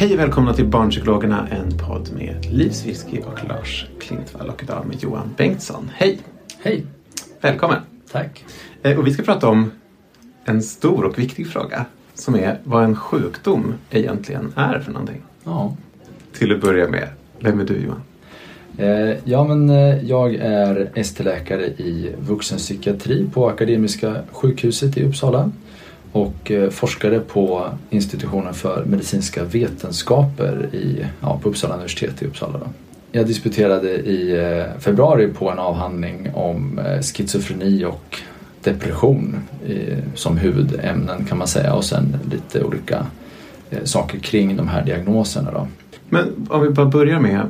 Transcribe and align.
Hej 0.00 0.12
och 0.12 0.18
välkomna 0.18 0.54
till 0.54 0.64
Barnpsykologerna, 0.66 1.48
en 1.50 1.78
podd 1.78 2.10
med 2.12 2.46
Liv 2.52 2.70
Svirsky 2.70 3.20
och 3.20 3.48
Lars 3.48 3.86
Klintvall 4.00 4.48
och 4.48 4.62
idag 4.62 4.84
med 4.86 5.02
Johan 5.02 5.34
Bengtsson. 5.36 5.90
Hej! 5.94 6.18
Hej! 6.62 6.86
Välkommen! 7.40 7.78
Tack. 8.12 8.44
Eh, 8.82 8.98
Och 8.98 9.06
vi 9.06 9.12
ska 9.12 9.22
prata 9.22 9.48
om 9.48 9.70
en 10.44 10.62
stor 10.62 11.04
och 11.04 11.18
viktig 11.18 11.48
fråga 11.48 11.84
som 12.14 12.34
är 12.34 12.58
vad 12.64 12.84
en 12.84 12.96
sjukdom 12.96 13.74
egentligen 13.90 14.52
är 14.56 14.78
för 14.80 14.92
någonting. 14.92 15.22
Ja. 15.44 15.76
Till 16.32 16.54
att 16.54 16.60
börja 16.60 16.88
med, 16.88 17.08
vem 17.40 17.60
är 17.60 17.64
du 17.64 17.76
Johan? 17.76 18.02
Eh, 18.78 19.16
ja, 19.24 19.44
men 19.44 19.70
eh, 19.70 20.04
jag 20.04 20.34
är 20.34 20.90
ST-läkare 20.94 21.66
i 21.66 22.14
vuxenpsykiatri 22.18 23.26
på 23.32 23.48
Akademiska 23.48 24.16
sjukhuset 24.32 24.96
i 24.96 25.04
Uppsala 25.04 25.50
och 26.12 26.50
eh, 26.50 26.70
forskare 26.70 27.20
på 27.20 27.66
institutionen 27.90 28.54
för 28.54 28.84
medicinska 28.84 29.44
vetenskaper 29.44 30.68
i, 30.72 31.06
ja, 31.20 31.40
på 31.42 31.48
Uppsala 31.48 31.74
universitet 31.74 32.22
i 32.22 32.26
Uppsala. 32.26 32.58
Då. 32.58 32.66
Jag 33.12 33.26
disputerade 33.26 33.90
i 33.90 34.36
eh, 34.36 34.80
februari 34.80 35.28
på 35.28 35.50
en 35.50 35.58
avhandling 35.58 36.30
om 36.34 36.78
eh, 36.78 37.00
schizofreni 37.02 37.84
och 37.84 38.18
depression 38.62 39.40
som 40.14 40.36
huvudämnen 40.36 41.24
kan 41.24 41.38
man 41.38 41.48
säga 41.48 41.74
och 41.74 41.84
sen 41.84 42.16
lite 42.30 42.64
olika 42.64 43.06
saker 43.84 44.18
kring 44.18 44.56
de 44.56 44.68
här 44.68 44.84
diagnoserna. 44.84 45.50
Då. 45.50 45.68
Men 46.08 46.46
om 46.50 46.62
vi 46.62 46.70
bara 46.70 46.86
börjar 46.86 47.20
med 47.20 47.40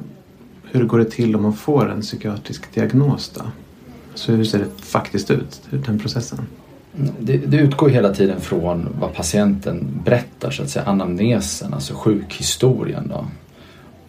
hur 0.70 0.84
går 0.84 0.98
det 0.98 1.10
till 1.10 1.36
om 1.36 1.42
man 1.42 1.52
får 1.52 1.90
en 1.90 2.00
psykiatrisk 2.00 2.74
diagnos 2.74 3.32
då? 3.34 3.42
Så 4.14 4.32
hur 4.32 4.44
ser 4.44 4.58
det 4.58 4.82
faktiskt 4.82 5.30
ut, 5.30 5.60
den 5.70 5.98
processen? 5.98 6.38
Det, 7.20 7.36
det 7.36 7.56
utgår 7.56 7.88
hela 7.88 8.14
tiden 8.14 8.40
från 8.40 8.88
vad 9.00 9.14
patienten 9.14 10.00
berättar, 10.04 10.50
så 10.50 10.62
att 10.62 10.68
säga, 10.68 10.84
anamnesen, 10.84 11.74
alltså 11.74 11.94
sjukhistorien. 11.94 13.12
Då. 13.14 13.26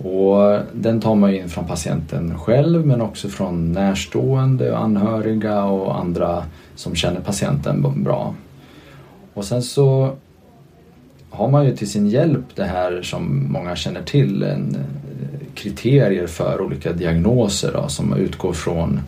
Och 0.09 0.59
den 0.73 1.01
tar 1.01 1.15
man 1.15 1.33
in 1.33 1.49
från 1.49 1.67
patienten 1.67 2.39
själv 2.39 2.85
men 2.85 3.01
också 3.01 3.29
från 3.29 3.71
närstående, 3.71 4.77
anhöriga 4.77 5.63
och 5.63 5.99
andra 5.99 6.43
som 6.75 6.95
känner 6.95 7.21
patienten 7.21 8.03
bra. 8.03 8.35
Och 9.33 9.45
sen 9.45 9.63
så 9.63 10.15
har 11.29 11.49
man 11.49 11.65
ju 11.65 11.75
till 11.75 11.89
sin 11.89 12.07
hjälp 12.07 12.45
det 12.55 12.63
här 12.63 13.01
som 13.01 13.51
många 13.51 13.75
känner 13.75 14.01
till, 14.01 14.43
en, 14.43 14.75
eh, 14.75 15.53
kriterier 15.55 16.27
för 16.27 16.61
olika 16.61 16.91
diagnoser 16.91 17.71
då, 17.73 17.87
som 17.87 18.13
utgår 18.13 18.53
från 18.53 18.93
eh, 18.93 19.01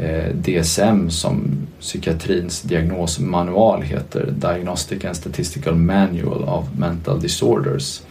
Eh, 0.00 0.34
DSM 0.34 1.10
som 1.10 1.66
psykiatrins 1.80 2.62
diagnosmanual 2.62 3.82
heter, 3.82 4.34
Diagnostic 4.36 5.04
and 5.04 5.16
Statistical 5.16 5.74
Manual 5.74 6.42
of 6.42 6.66
Mental 6.78 7.20
Disorders. 7.20 8.02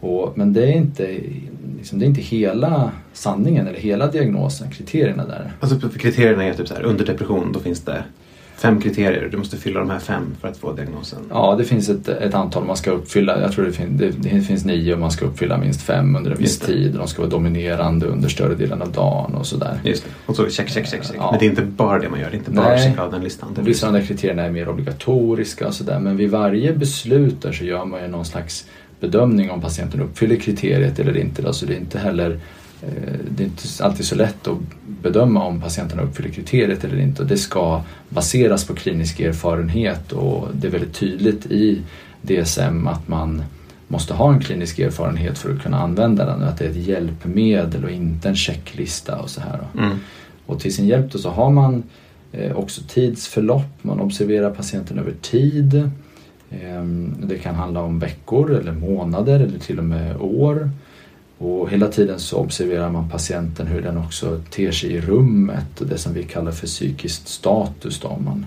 Och, 0.00 0.32
men 0.38 0.52
det 0.52 0.64
är, 0.64 0.72
inte, 0.72 1.18
liksom, 1.78 1.98
det 1.98 2.04
är 2.04 2.08
inte 2.08 2.20
hela 2.20 2.92
sanningen 3.12 3.66
eller 3.66 3.78
hela 3.78 4.06
diagnosen, 4.06 4.70
kriterierna 4.70 5.26
där. 5.26 5.52
Alltså 5.60 5.88
kriterierna 5.88 6.44
är 6.44 6.54
typ 6.54 6.68
så 6.68 6.74
här, 6.74 6.82
under 6.82 7.06
depression 7.06 7.52
då 7.52 7.60
finns 7.60 7.80
det 7.80 8.04
fem 8.62 8.80
kriterier. 8.80 9.28
Du 9.30 9.36
måste 9.36 9.56
fylla 9.56 9.80
de 9.80 9.90
här 9.90 9.98
fem 9.98 10.36
för 10.40 10.48
att 10.48 10.56
få 10.56 10.72
diagnosen. 10.72 11.18
Ja, 11.30 11.54
det 11.58 11.64
finns 11.64 11.88
ett, 11.88 12.08
ett 12.08 12.34
antal 12.34 12.64
man 12.64 12.76
ska 12.76 12.90
uppfylla. 12.90 13.40
Jag 13.40 13.52
tror 13.52 13.64
det, 13.64 13.72
fin, 13.72 13.96
det, 13.96 14.10
det 14.10 14.40
finns 14.40 14.64
nio 14.64 14.94
och 14.94 15.00
man 15.00 15.10
ska 15.10 15.24
uppfylla 15.24 15.58
minst 15.58 15.82
fem 15.82 16.16
under 16.16 16.30
en 16.30 16.38
viss 16.38 16.58
tid. 16.58 16.94
De 16.94 17.08
ska 17.08 17.22
vara 17.22 17.30
dominerande 17.30 18.06
under 18.06 18.28
större 18.28 18.54
delen 18.54 18.82
av 18.82 18.92
dagen 18.92 19.34
och 19.34 19.46
sådär. 19.46 19.80
Just 19.84 20.04
det. 20.04 20.10
Och 20.26 20.36
så 20.36 20.48
check, 20.48 20.68
check, 20.68 20.86
check, 20.86 21.04
check. 21.04 21.16
Ja. 21.18 21.30
Men 21.30 21.40
det 21.40 21.46
är 21.46 21.50
inte 21.50 21.62
bara 21.62 21.98
det 21.98 22.08
man 22.08 22.20
gör. 22.20 22.30
Det 22.30 22.36
är 22.36 22.38
inte 22.38 22.50
bara 22.50 22.66
Nej. 22.66 22.74
att 22.74 22.84
checka 22.84 23.02
av 23.02 23.12
den 23.12 23.24
listan. 23.24 23.54
Blir 23.54 23.64
vissa 23.64 23.86
av 23.86 23.92
de 23.92 23.98
där 23.98 24.06
kriterierna 24.06 24.42
är 24.42 24.50
mer 24.50 24.68
obligatoriska 24.68 25.66
och 25.66 25.74
sådär. 25.74 25.98
Men 25.98 26.16
vid 26.16 26.30
varje 26.30 26.72
beslut 26.72 27.42
där 27.42 27.52
så 27.52 27.64
gör 27.64 27.84
man 27.84 28.02
ju 28.02 28.08
någon 28.08 28.24
slags 28.24 28.66
bedömning 29.00 29.50
om 29.50 29.60
patienten 29.60 30.00
uppfyller 30.00 30.36
kriteriet 30.36 30.98
eller 30.98 31.16
inte. 31.16 31.46
Alltså 31.46 31.66
det 31.66 31.74
är 31.74 31.78
inte 31.78 31.98
heller 31.98 32.40
det 33.30 33.42
är 33.42 33.46
inte 33.46 33.84
alltid 33.84 34.06
så 34.06 34.14
lätt 34.14 34.48
att 34.48 34.58
bedöma 35.02 35.44
om 35.44 35.60
patienten 35.60 36.00
uppfyller 36.00 36.30
kriteriet 36.30 36.84
eller 36.84 37.00
inte. 37.00 37.22
Och 37.22 37.28
det 37.28 37.36
ska 37.36 37.82
baseras 38.08 38.64
på 38.64 38.74
klinisk 38.74 39.20
erfarenhet 39.20 40.12
och 40.12 40.48
det 40.54 40.66
är 40.66 40.70
väldigt 40.70 40.94
tydligt 40.94 41.46
i 41.46 41.82
DSM 42.22 42.86
att 42.86 43.08
man 43.08 43.44
måste 43.88 44.14
ha 44.14 44.32
en 44.32 44.40
klinisk 44.40 44.78
erfarenhet 44.78 45.38
för 45.38 45.54
att 45.54 45.62
kunna 45.62 45.80
använda 45.80 46.26
den. 46.26 46.42
Att 46.42 46.58
det 46.58 46.64
är 46.64 46.70
ett 46.70 46.76
hjälpmedel 46.76 47.84
och 47.84 47.90
inte 47.90 48.28
en 48.28 48.36
checklista 48.36 49.18
och 49.18 49.30
så 49.30 49.40
här. 49.40 49.58
Mm. 49.78 49.96
Och 50.46 50.60
till 50.60 50.74
sin 50.74 50.86
hjälp 50.86 51.12
då 51.12 51.18
så 51.18 51.30
har 51.30 51.50
man 51.50 51.82
eh, 52.32 52.56
också 52.56 52.82
tidsförlopp, 52.88 53.82
man 53.82 54.00
observerar 54.00 54.50
patienten 54.50 54.98
över 54.98 55.12
tid. 55.20 55.90
Ehm, 56.50 57.14
det 57.22 57.38
kan 57.38 57.54
handla 57.54 57.82
om 57.82 57.98
veckor 57.98 58.50
eller 58.50 58.72
månader 58.72 59.40
eller 59.40 59.58
till 59.58 59.78
och 59.78 59.84
med 59.84 60.16
år. 60.16 60.70
Och 61.42 61.70
hela 61.70 61.88
tiden 61.88 62.18
så 62.18 62.38
observerar 62.38 62.90
man 62.90 63.10
patienten 63.10 63.66
hur 63.66 63.82
den 63.82 63.98
också 63.98 64.40
ter 64.50 64.72
sig 64.72 64.90
i 64.92 65.00
rummet 65.00 65.80
och 65.80 65.86
det 65.86 65.98
som 65.98 66.14
vi 66.14 66.22
kallar 66.22 66.52
för 66.52 66.66
psykiskt 66.66 67.28
status. 67.28 68.00
Då, 68.00 68.18
man, 68.24 68.46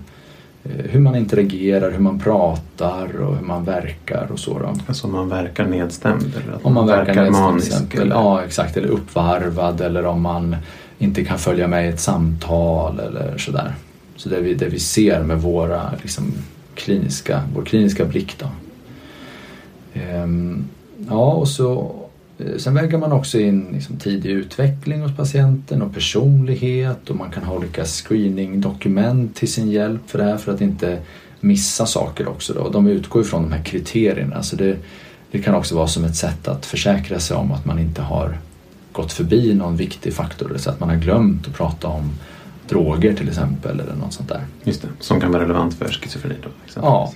eh, 0.64 0.70
hur 0.90 1.00
man 1.00 1.16
interagerar, 1.16 1.90
hur 1.90 1.98
man 1.98 2.18
pratar 2.18 3.20
och 3.20 3.36
hur 3.36 3.46
man 3.46 3.64
verkar 3.64 4.28
och 4.32 4.38
så. 4.38 4.58
Då. 4.58 4.74
Alltså 4.86 5.06
om 5.06 5.12
man 5.12 5.28
verkar 5.28 5.66
nedstämd 5.66 6.32
eller 6.44 6.66
Om 6.66 6.74
man 6.74 6.86
verkar 6.86 7.14
nedstämd 7.14 7.34
till 7.34 7.42
manisk. 7.42 7.66
exempel. 7.66 8.00
Eller... 8.00 8.14
Ja, 8.14 8.44
exakt. 8.44 8.76
Eller 8.76 8.88
uppvarvad 8.88 9.80
eller 9.80 10.06
om 10.06 10.22
man 10.22 10.56
inte 10.98 11.24
kan 11.24 11.38
följa 11.38 11.68
med 11.68 11.86
i 11.86 11.88
ett 11.88 12.00
samtal 12.00 13.00
eller 13.00 13.38
sådär. 13.38 13.74
Så 14.16 14.28
det 14.28 14.40
vi, 14.40 14.54
det 14.54 14.68
vi 14.68 14.78
ser 14.78 15.22
med 15.22 15.42
våra 15.42 15.90
liksom, 16.02 16.24
kliniska, 16.74 17.42
vår 17.54 17.62
kliniska 17.62 18.04
blick 18.04 18.36
då. 18.38 18.46
Ehm, 20.00 20.64
ja, 21.08 21.32
och 21.32 21.48
så 21.48 21.94
Sen 22.56 22.74
väger 22.74 22.98
man 22.98 23.12
också 23.12 23.38
in 23.38 23.68
liksom, 23.72 23.96
tidig 23.96 24.30
utveckling 24.30 25.00
hos 25.00 25.16
patienten 25.16 25.82
och 25.82 25.94
personlighet 25.94 27.10
och 27.10 27.16
man 27.16 27.30
kan 27.30 27.42
ha 27.42 27.54
olika 27.54 27.84
screeningdokument 27.84 29.36
till 29.36 29.52
sin 29.52 29.70
hjälp 29.70 30.00
för 30.06 30.18
det 30.18 30.24
här 30.24 30.36
för 30.36 30.54
att 30.54 30.60
inte 30.60 30.98
missa 31.40 31.86
saker 31.86 32.28
också. 32.28 32.52
Då. 32.52 32.68
De 32.68 32.86
utgår 32.86 33.22
ifrån 33.22 33.42
de 33.42 33.52
här 33.52 33.64
kriterierna 33.64 34.42
så 34.42 34.56
det, 34.56 34.76
det 35.30 35.38
kan 35.38 35.54
också 35.54 35.76
vara 35.76 35.88
som 35.88 36.04
ett 36.04 36.16
sätt 36.16 36.48
att 36.48 36.66
försäkra 36.66 37.20
sig 37.20 37.36
om 37.36 37.52
att 37.52 37.64
man 37.64 37.78
inte 37.78 38.02
har 38.02 38.38
gått 38.92 39.12
förbi 39.12 39.54
någon 39.54 39.76
viktig 39.76 40.14
faktor, 40.14 40.54
så 40.56 40.70
att 40.70 40.80
man 40.80 40.88
har 40.88 40.96
glömt 40.96 41.48
att 41.48 41.54
prata 41.54 41.88
om 41.88 42.10
droger 42.68 43.14
till 43.14 43.28
exempel 43.28 43.80
eller 43.80 43.94
något 43.94 44.12
sånt 44.12 44.28
där. 44.28 44.40
Just 44.64 44.82
det, 44.82 44.88
som 45.00 45.20
kan 45.20 45.32
vara 45.32 45.42
relevant 45.42 45.74
för 45.74 45.88
schizofreni 45.88 46.34
då. 46.42 46.48
exempelvis. 46.64 46.76
Ja, 46.76 47.12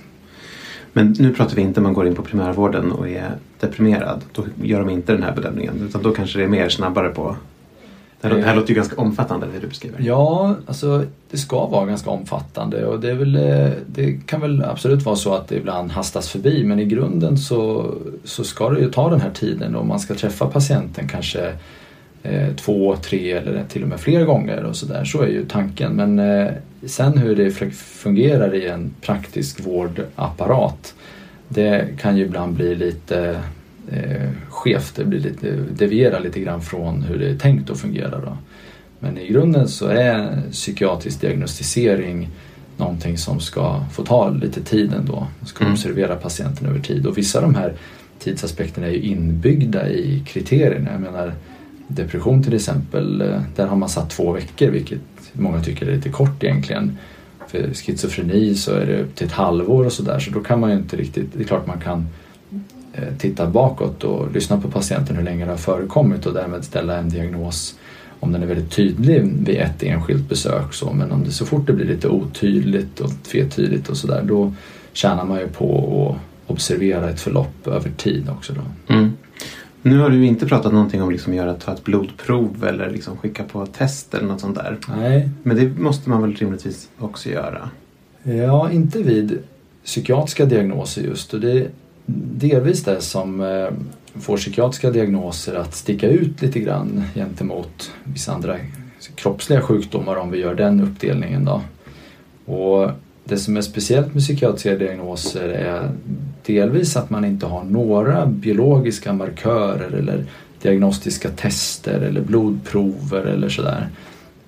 men 0.93 1.15
nu 1.19 1.33
pratar 1.33 1.55
vi 1.55 1.61
inte 1.61 1.79
om 1.79 1.83
man 1.83 1.93
går 1.93 2.07
in 2.07 2.15
på 2.15 2.21
primärvården 2.21 2.91
och 2.91 3.09
är 3.09 3.31
deprimerad. 3.59 4.21
Då 4.31 4.43
gör 4.63 4.79
de 4.79 4.89
inte 4.89 5.13
den 5.13 5.23
här 5.23 5.35
bedömningen. 5.35 5.85
Utan 5.89 6.01
då 6.01 6.11
kanske 6.11 6.39
det 6.39 6.43
är 6.43 6.49
mer 6.49 6.69
snabbare 6.69 7.09
på 7.09 7.35
Det 8.21 8.27
här, 8.27 8.35
det 8.35 8.43
här 8.43 8.55
låter 8.55 8.69
ju 8.69 8.75
ganska 8.75 9.01
omfattande 9.01 9.47
det 9.53 9.59
du 9.59 9.67
beskriver. 9.67 10.01
Ja, 10.01 10.55
alltså 10.67 11.05
det 11.31 11.37
ska 11.37 11.65
vara 11.65 11.85
ganska 11.85 12.09
omfattande 12.09 12.85
och 12.85 12.99
det, 12.99 13.11
är 13.11 13.15
väl, 13.15 13.35
eh, 13.35 13.71
det 13.87 14.27
kan 14.27 14.41
väl 14.41 14.63
absolut 14.63 15.05
vara 15.05 15.15
så 15.15 15.33
att 15.33 15.47
det 15.47 15.55
ibland 15.55 15.91
hastas 15.91 16.29
förbi 16.29 16.63
men 16.63 16.79
i 16.79 16.85
grunden 16.85 17.37
så, 17.37 17.91
så 18.23 18.43
ska 18.43 18.69
det 18.69 18.79
ju 18.79 18.91
ta 18.91 19.09
den 19.09 19.21
här 19.21 19.31
tiden 19.31 19.75
och 19.75 19.85
man 19.85 19.99
ska 19.99 20.13
träffa 20.13 20.45
patienten 20.45 21.07
kanske 21.07 21.53
eh, 22.23 22.55
två, 22.55 22.95
tre 22.95 23.31
eller 23.31 23.63
till 23.69 23.83
och 23.83 23.89
med 23.89 23.99
fler 23.99 24.25
gånger 24.25 24.63
och 24.63 24.75
sådär. 24.75 25.03
Så 25.05 25.21
är 25.21 25.27
ju 25.27 25.45
tanken. 25.45 25.93
Men 25.93 26.19
eh, 26.19 26.51
sen 26.85 27.17
hur 27.17 27.35
det 27.35 27.51
fungerar 27.73 28.55
i 28.55 28.67
en 28.67 28.93
praktisk 29.01 29.65
vårdapparat 29.65 30.93
det 31.53 31.87
kan 31.99 32.17
ju 32.17 32.25
ibland 32.25 32.53
bli 32.53 32.75
lite 32.75 33.39
eh, 33.91 34.29
skevt, 34.49 34.95
det 34.95 35.05
blir 35.05 35.19
lite, 35.19 35.55
devierar 35.77 36.19
lite 36.19 36.39
grann 36.39 36.61
från 36.61 37.03
hur 37.03 37.19
det 37.19 37.29
är 37.29 37.37
tänkt 37.37 37.69
att 37.69 37.79
fungera. 37.79 38.19
Då. 38.19 38.37
Men 38.99 39.17
i 39.17 39.27
grunden 39.27 39.67
så 39.67 39.87
är 39.87 40.41
psykiatrisk 40.51 41.21
diagnostisering 41.21 42.29
någonting 42.77 43.17
som 43.17 43.39
ska 43.39 43.85
få 43.91 44.05
ta 44.05 44.29
lite 44.29 44.61
tid 44.63 44.93
ändå. 44.93 45.27
Man 45.39 45.47
ska 45.47 45.63
mm. 45.63 45.73
observera 45.73 46.15
patienten 46.15 46.67
över 46.67 46.79
tid 46.79 47.05
och 47.05 47.17
vissa 47.17 47.39
av 47.39 47.43
de 47.43 47.55
här 47.55 47.73
tidsaspekterna 48.19 48.87
är 48.87 48.91
ju 48.91 49.01
inbyggda 49.01 49.89
i 49.89 50.23
kriterierna. 50.27 50.91
Jag 50.91 51.01
menar 51.01 51.33
depression 51.87 52.43
till 52.43 52.53
exempel, 52.53 53.21
eh, 53.21 53.41
där 53.55 53.67
har 53.67 53.75
man 53.75 53.89
satt 53.89 54.09
två 54.09 54.31
veckor 54.31 54.67
vilket 54.67 55.10
många 55.33 55.61
tycker 55.61 55.87
är 55.87 55.95
lite 55.95 56.09
kort 56.09 56.43
egentligen. 56.43 56.97
För 57.47 57.73
schizofreni 57.73 58.55
så 58.55 58.71
är 58.71 58.85
det 58.85 59.01
upp 59.01 59.15
till 59.15 59.27
ett 59.27 59.33
halvår 59.33 59.85
och 59.85 59.93
sådär 59.93 60.19
så 60.19 60.31
då 60.31 60.39
kan 60.39 60.59
man 60.59 60.69
ju 60.69 60.75
inte 60.75 60.97
riktigt, 60.97 61.33
det 61.33 61.43
är 61.43 61.47
klart 61.47 61.67
man 61.67 61.79
kan 61.79 62.07
eh, 62.93 63.13
titta 63.17 63.47
bakåt 63.47 64.03
och 64.03 64.31
lyssna 64.31 64.61
på 64.61 64.71
patienten 64.71 65.15
hur 65.15 65.23
länge 65.23 65.45
det 65.45 65.51
har 65.51 65.57
förekommit 65.57 66.25
och 66.25 66.33
därmed 66.33 66.63
ställa 66.63 66.97
en 66.97 67.09
diagnos 67.09 67.75
om 68.19 68.31
den 68.31 68.43
är 68.43 68.47
väldigt 68.47 68.71
tydlig 68.71 69.21
vid 69.23 69.57
ett 69.57 69.83
enskilt 69.83 70.29
besök. 70.29 70.73
Så, 70.73 70.93
men 70.93 71.11
om 71.11 71.23
det 71.23 71.31
så 71.31 71.45
fort 71.45 71.67
det 71.67 71.73
blir 71.73 71.85
lite 71.85 72.07
otydligt 72.07 72.99
och 72.99 73.11
tvetydigt 73.23 73.89
och 73.89 73.97
sådär 73.97 74.23
då 74.23 74.53
tjänar 74.93 75.25
man 75.25 75.39
ju 75.39 75.47
på 75.47 76.15
att 76.45 76.51
observera 76.51 77.09
ett 77.09 77.21
förlopp 77.21 77.67
över 77.67 77.89
tid 77.97 78.29
också. 78.29 78.53
Då. 78.53 78.93
Mm. 78.93 79.11
Nu 79.81 79.99
har 79.99 80.09
du 80.09 80.25
inte 80.25 80.45
pratat 80.45 80.73
någonting 80.73 81.01
om 81.01 81.11
liksom 81.11 81.33
göra, 81.33 81.53
ta 81.53 81.73
ett 81.73 81.83
blodprov 81.83 82.65
eller 82.67 82.89
liksom 82.89 83.17
skicka 83.17 83.43
på 83.43 83.65
test 83.65 84.13
eller 84.13 84.27
något 84.27 84.41
sånt 84.41 84.55
där. 84.55 84.77
Nej. 84.97 85.29
Men 85.43 85.57
det 85.57 85.79
måste 85.79 86.09
man 86.09 86.21
väl 86.21 86.35
rimligtvis 86.35 86.89
också 86.97 87.29
göra? 87.29 87.69
Ja, 88.23 88.71
inte 88.71 89.03
vid 89.03 89.39
psykiatriska 89.85 90.45
diagnoser 90.45 91.01
just. 91.01 91.33
Och 91.33 91.39
det 91.39 91.51
är 91.51 91.67
delvis 92.37 92.83
det 92.83 93.01
som 93.01 93.41
eh, 93.41 93.67
får 94.21 94.37
psykiatriska 94.37 94.91
diagnoser 94.91 95.55
att 95.55 95.75
sticka 95.75 96.09
ut 96.09 96.41
lite 96.41 96.59
grann 96.59 97.03
gentemot 97.15 97.91
vissa 98.03 98.33
andra 98.33 98.55
kroppsliga 99.15 99.61
sjukdomar 99.61 100.15
om 100.15 100.31
vi 100.31 100.39
gör 100.39 100.55
den 100.55 100.81
uppdelningen. 100.81 101.45
Då. 101.45 101.61
Och 102.53 102.91
det 103.23 103.37
som 103.37 103.57
är 103.57 103.61
speciellt 103.61 104.13
med 104.13 104.23
psykiatriska 104.23 104.75
diagnoser 104.75 105.49
är 105.49 105.91
delvis 106.53 106.97
att 106.97 107.09
man 107.09 107.25
inte 107.25 107.45
har 107.45 107.63
några 107.63 108.25
biologiska 108.25 109.13
markörer 109.13 109.91
eller 109.91 110.25
diagnostiska 110.61 111.29
tester 111.29 112.01
eller 112.01 112.21
blodprover 112.21 113.23
eller 113.23 113.49
sådär. 113.49 113.89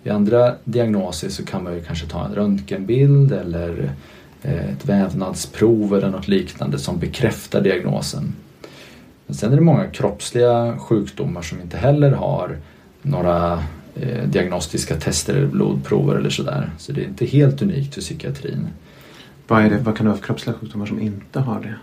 I 0.03 0.09
andra 0.09 0.55
diagnoser 0.63 1.29
så 1.29 1.45
kan 1.45 1.63
man 1.63 1.73
ju 1.73 1.83
kanske 1.83 2.07
ta 2.07 2.25
en 2.25 2.35
röntgenbild 2.35 3.31
eller 3.31 3.91
eh, 4.41 4.69
ett 4.69 4.85
vävnadsprov 4.85 5.95
eller 5.95 6.09
något 6.09 6.27
liknande 6.27 6.79
som 6.79 6.99
bekräftar 6.99 7.61
diagnosen. 7.61 8.33
Men 9.27 9.35
sen 9.35 9.51
är 9.51 9.55
det 9.55 9.61
många 9.61 9.87
kroppsliga 9.87 10.77
sjukdomar 10.79 11.41
som 11.41 11.61
inte 11.61 11.77
heller 11.77 12.11
har 12.11 12.57
några 13.01 13.63
eh, 13.95 14.23
diagnostiska 14.27 14.95
tester 14.95 15.35
eller 15.35 15.47
blodprover 15.47 16.15
eller 16.15 16.29
sådär. 16.29 16.71
Så 16.77 16.91
det 16.91 17.01
är 17.01 17.07
inte 17.07 17.25
helt 17.25 17.61
unikt 17.61 17.93
för 17.93 18.01
psykiatrin. 18.01 18.67
Vad, 19.47 19.65
är 19.65 19.69
det, 19.69 19.77
vad 19.77 19.97
kan 19.97 20.05
det 20.05 20.09
vara 20.09 20.19
för 20.19 20.25
kroppsliga 20.25 20.55
sjukdomar 20.55 20.85
som 20.85 20.99
inte 20.99 21.39
har 21.39 21.59
det? 21.59 21.75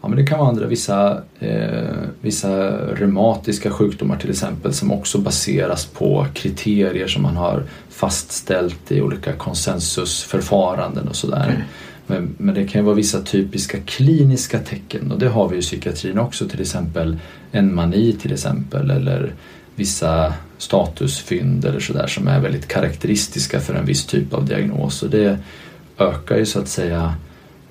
Ja, 0.00 0.08
men 0.08 0.18
det 0.18 0.26
kan 0.26 0.38
vara 0.38 0.48
andra, 0.48 0.66
vissa, 0.66 1.22
eh, 1.38 1.84
vissa 2.20 2.70
reumatiska 2.94 3.70
sjukdomar 3.70 4.16
till 4.16 4.30
exempel 4.30 4.72
som 4.72 4.92
också 4.92 5.18
baseras 5.18 5.86
på 5.86 6.26
kriterier 6.34 7.06
som 7.06 7.22
man 7.22 7.36
har 7.36 7.62
fastställt 7.88 8.92
i 8.92 9.00
olika 9.00 9.32
konsensusförfaranden 9.32 11.08
och 11.08 11.16
sådär. 11.16 11.48
Mm. 11.48 11.60
Men, 12.06 12.34
men 12.38 12.54
det 12.54 12.66
kan 12.66 12.80
ju 12.80 12.84
vara 12.84 12.94
vissa 12.94 13.22
typiska 13.22 13.78
kliniska 13.80 14.58
tecken 14.58 15.12
och 15.12 15.18
det 15.18 15.28
har 15.28 15.48
vi 15.48 15.56
i 15.56 15.60
psykiatrin 15.60 16.18
också 16.18 16.48
till 16.48 16.60
exempel 16.60 17.18
en 17.52 17.74
mani 17.74 18.12
till 18.12 18.32
exempel 18.32 18.90
eller 18.90 19.34
vissa 19.74 20.34
statusfynd 20.58 21.64
eller 21.64 21.80
sådär 21.80 22.06
som 22.06 22.28
är 22.28 22.40
väldigt 22.40 22.68
karaktäristiska 22.68 23.60
för 23.60 23.74
en 23.74 23.86
viss 23.86 24.06
typ 24.06 24.34
av 24.34 24.46
diagnos. 24.46 25.02
Och 25.02 25.10
det 25.10 25.38
ökar 25.98 26.36
ju 26.36 26.46
så 26.46 26.58
att 26.58 26.68
säga 26.68 27.14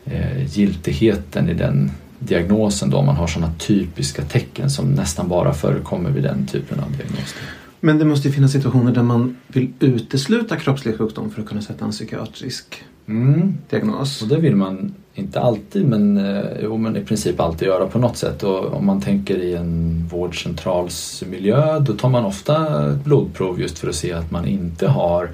eh, 0.06 0.58
giltigheten 0.58 1.50
i 1.50 1.54
den 1.54 1.92
diagnosen 2.20 2.90
då 2.90 2.98
om 2.98 3.06
man 3.06 3.16
har 3.16 3.28
sådana 3.28 3.54
typiska 3.58 4.22
tecken 4.22 4.70
som 4.70 4.92
nästan 4.92 5.28
bara 5.28 5.54
förekommer 5.54 6.10
vid 6.10 6.24
den 6.24 6.48
typen 6.48 6.80
av 6.80 6.92
diagnos. 6.98 7.36
Men 7.80 8.00
det 8.00 8.06
måste 8.06 8.28
ju 8.28 8.34
finnas 8.34 8.52
situationer 8.52 8.92
där 8.92 9.04
man 9.04 9.38
vill 9.48 9.74
utesluta 9.80 10.56
kroppslig 10.56 10.98
sjukdom 10.98 11.32
för 11.32 11.42
att 11.42 11.48
kunna 11.48 11.62
sätta 11.62 11.86
en 11.86 11.92
psykiatrisk 11.92 12.84
mm. 13.08 13.58
diagnos. 13.70 14.22
Och 14.22 14.28
det 14.28 14.38
vill 14.38 14.56
man 14.56 14.94
inte 15.14 15.40
alltid 15.40 15.86
men, 15.86 16.18
eh, 16.18 16.44
jo, 16.64 16.78
men 16.78 16.98
i 16.98 17.02
princip 17.02 17.40
alltid 17.40 17.68
göra 17.68 17.88
på 17.88 18.00
något 18.00 18.18
sätt. 18.18 18.44
Och 18.44 18.74
om 18.74 18.86
man 18.86 19.02
tänker 19.02 19.38
i 19.38 19.56
en 19.56 20.06
vårdcentralsmiljö 20.12 21.80
då 21.80 21.94
tar 21.94 22.10
man 22.10 22.26
ofta 22.26 22.86
ett 22.92 23.04
blodprov 23.04 23.62
just 23.62 23.80
för 23.80 23.90
att 23.90 23.96
se 23.96 24.14
att 24.14 24.32
man 24.32 24.48
inte 24.48 24.88
har 24.88 25.30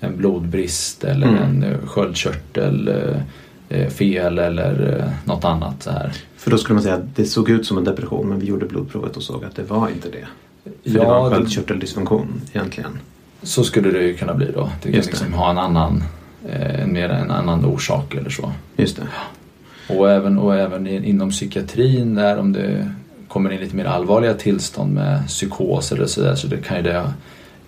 en 0.00 0.16
blodbrist 0.16 1.04
eller 1.04 1.26
mm. 1.26 1.42
en 1.42 1.62
eh, 1.62 1.78
sköldkörtel 1.86 2.88
eh, 3.68 3.88
fel 3.88 4.38
eller 4.38 5.04
något 5.24 5.44
annat. 5.44 5.82
Så 5.82 5.90
här. 5.90 6.12
För 6.36 6.50
då 6.50 6.58
skulle 6.58 6.74
man 6.74 6.82
säga 6.82 6.94
att 6.94 7.16
det 7.16 7.24
såg 7.24 7.50
ut 7.50 7.66
som 7.66 7.78
en 7.78 7.84
depression 7.84 8.28
men 8.28 8.38
vi 8.38 8.46
gjorde 8.46 8.66
blodprovet 8.66 9.16
och 9.16 9.22
såg 9.22 9.44
att 9.44 9.56
det 9.56 9.62
var 9.62 9.88
inte 9.88 10.08
det. 10.08 10.26
För 10.90 10.98
ja, 10.98 11.00
det 11.00 11.06
var 11.06 11.26
en 11.26 11.32
sköldkörteldysfunktion 11.32 12.40
egentligen. 12.52 12.98
Så 13.42 13.64
skulle 13.64 13.90
det 13.90 14.02
ju 14.02 14.16
kunna 14.16 14.34
bli 14.34 14.52
då. 14.54 14.70
Det 14.82 14.92
kan 14.92 15.00
liksom 15.00 15.32
ha 15.32 15.50
en 15.50 15.58
annan, 15.58 16.04
eh, 16.48 16.86
mer 16.86 17.08
en 17.08 17.30
annan 17.30 17.64
orsak 17.64 18.14
eller 18.14 18.30
så. 18.30 18.52
Just 18.76 18.96
det. 18.96 19.02
Och 19.94 20.10
även, 20.10 20.38
och 20.38 20.56
även 20.56 20.86
inom 20.86 21.30
psykiatrin 21.30 22.14
där 22.14 22.38
om 22.38 22.52
det 22.52 22.90
kommer 23.28 23.52
in 23.52 23.60
lite 23.60 23.76
mer 23.76 23.84
allvarliga 23.84 24.34
tillstånd 24.34 24.94
med 24.94 25.26
psykos 25.26 25.92
eller 25.92 26.06
sådär 26.06 26.34
så 26.34 26.46
det 26.46 26.56
kan 26.56 26.76
ju 26.76 26.82
det 26.82 27.12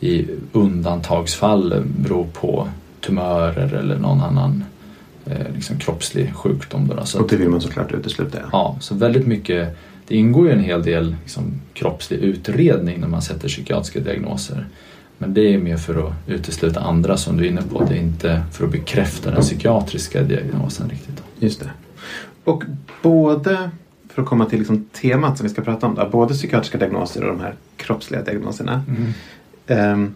i 0.00 0.26
undantagsfall 0.52 1.84
bero 1.98 2.26
på 2.32 2.68
tumörer 3.00 3.75
eller 3.75 3.99
någon 3.99 4.20
annan 4.20 4.64
eh, 5.26 5.54
liksom 5.54 5.78
kroppslig 5.78 6.34
sjukdom. 6.34 6.88
Då. 6.88 7.04
Så 7.04 7.20
och 7.20 7.28
det 7.28 7.37
vill 7.37 7.49
man 7.49 7.61
såklart 7.61 7.92
utesluta? 7.92 8.38
Ja, 8.52 8.76
så 8.80 8.94
väldigt 8.94 9.26
mycket 9.26 9.76
det 10.08 10.16
ingår 10.16 10.46
ju 10.46 10.52
en 10.52 10.61
hel 10.61 10.82
del 10.82 11.16
liksom, 11.23 11.61
kroppslig 11.73 12.18
utredning 12.18 13.00
när 13.00 13.08
man 13.08 13.23
sätter 13.23 13.49
psykiatriska 13.49 14.00
diagnoser. 14.00 14.66
Men 15.18 15.34
det 15.34 15.54
är 15.54 15.58
mer 15.58 15.76
för 15.76 16.06
att 16.06 16.12
utesluta 16.26 16.80
andra 16.80 17.16
som 17.16 17.37
du 17.37 17.44
är 17.44 17.49
inne 17.49 17.62
på. 17.62 17.84
Det 17.84 17.94
är 17.94 17.99
inte 17.99 18.42
för 18.52 18.64
att 18.64 18.73
bekräfta 18.73 19.30
den 19.30 19.40
psykiatriska 19.40 20.23
diagnosen 20.23 20.88
riktigt. 20.88 21.23
Just 21.38 21.61
det. 21.61 21.70
Och 22.44 22.64
både, 23.02 23.70
för 24.08 24.23
att 24.23 24.28
komma 24.28 24.46
till 24.46 24.58
liksom 24.58 24.84
temat 24.84 25.38
som 25.38 25.46
vi 25.46 25.52
ska 25.52 25.62
prata 25.62 25.87
om, 25.87 25.94
då, 25.94 26.08
både 26.08 26.34
psykiatriska 26.34 26.78
diagnoser 26.78 27.25
och 27.25 27.28
de 27.28 27.40
här 27.40 27.54
kroppsliga 27.76 28.23
diagnoserna. 28.23 28.82
Mm. 28.88 29.12
Um, 29.68 30.14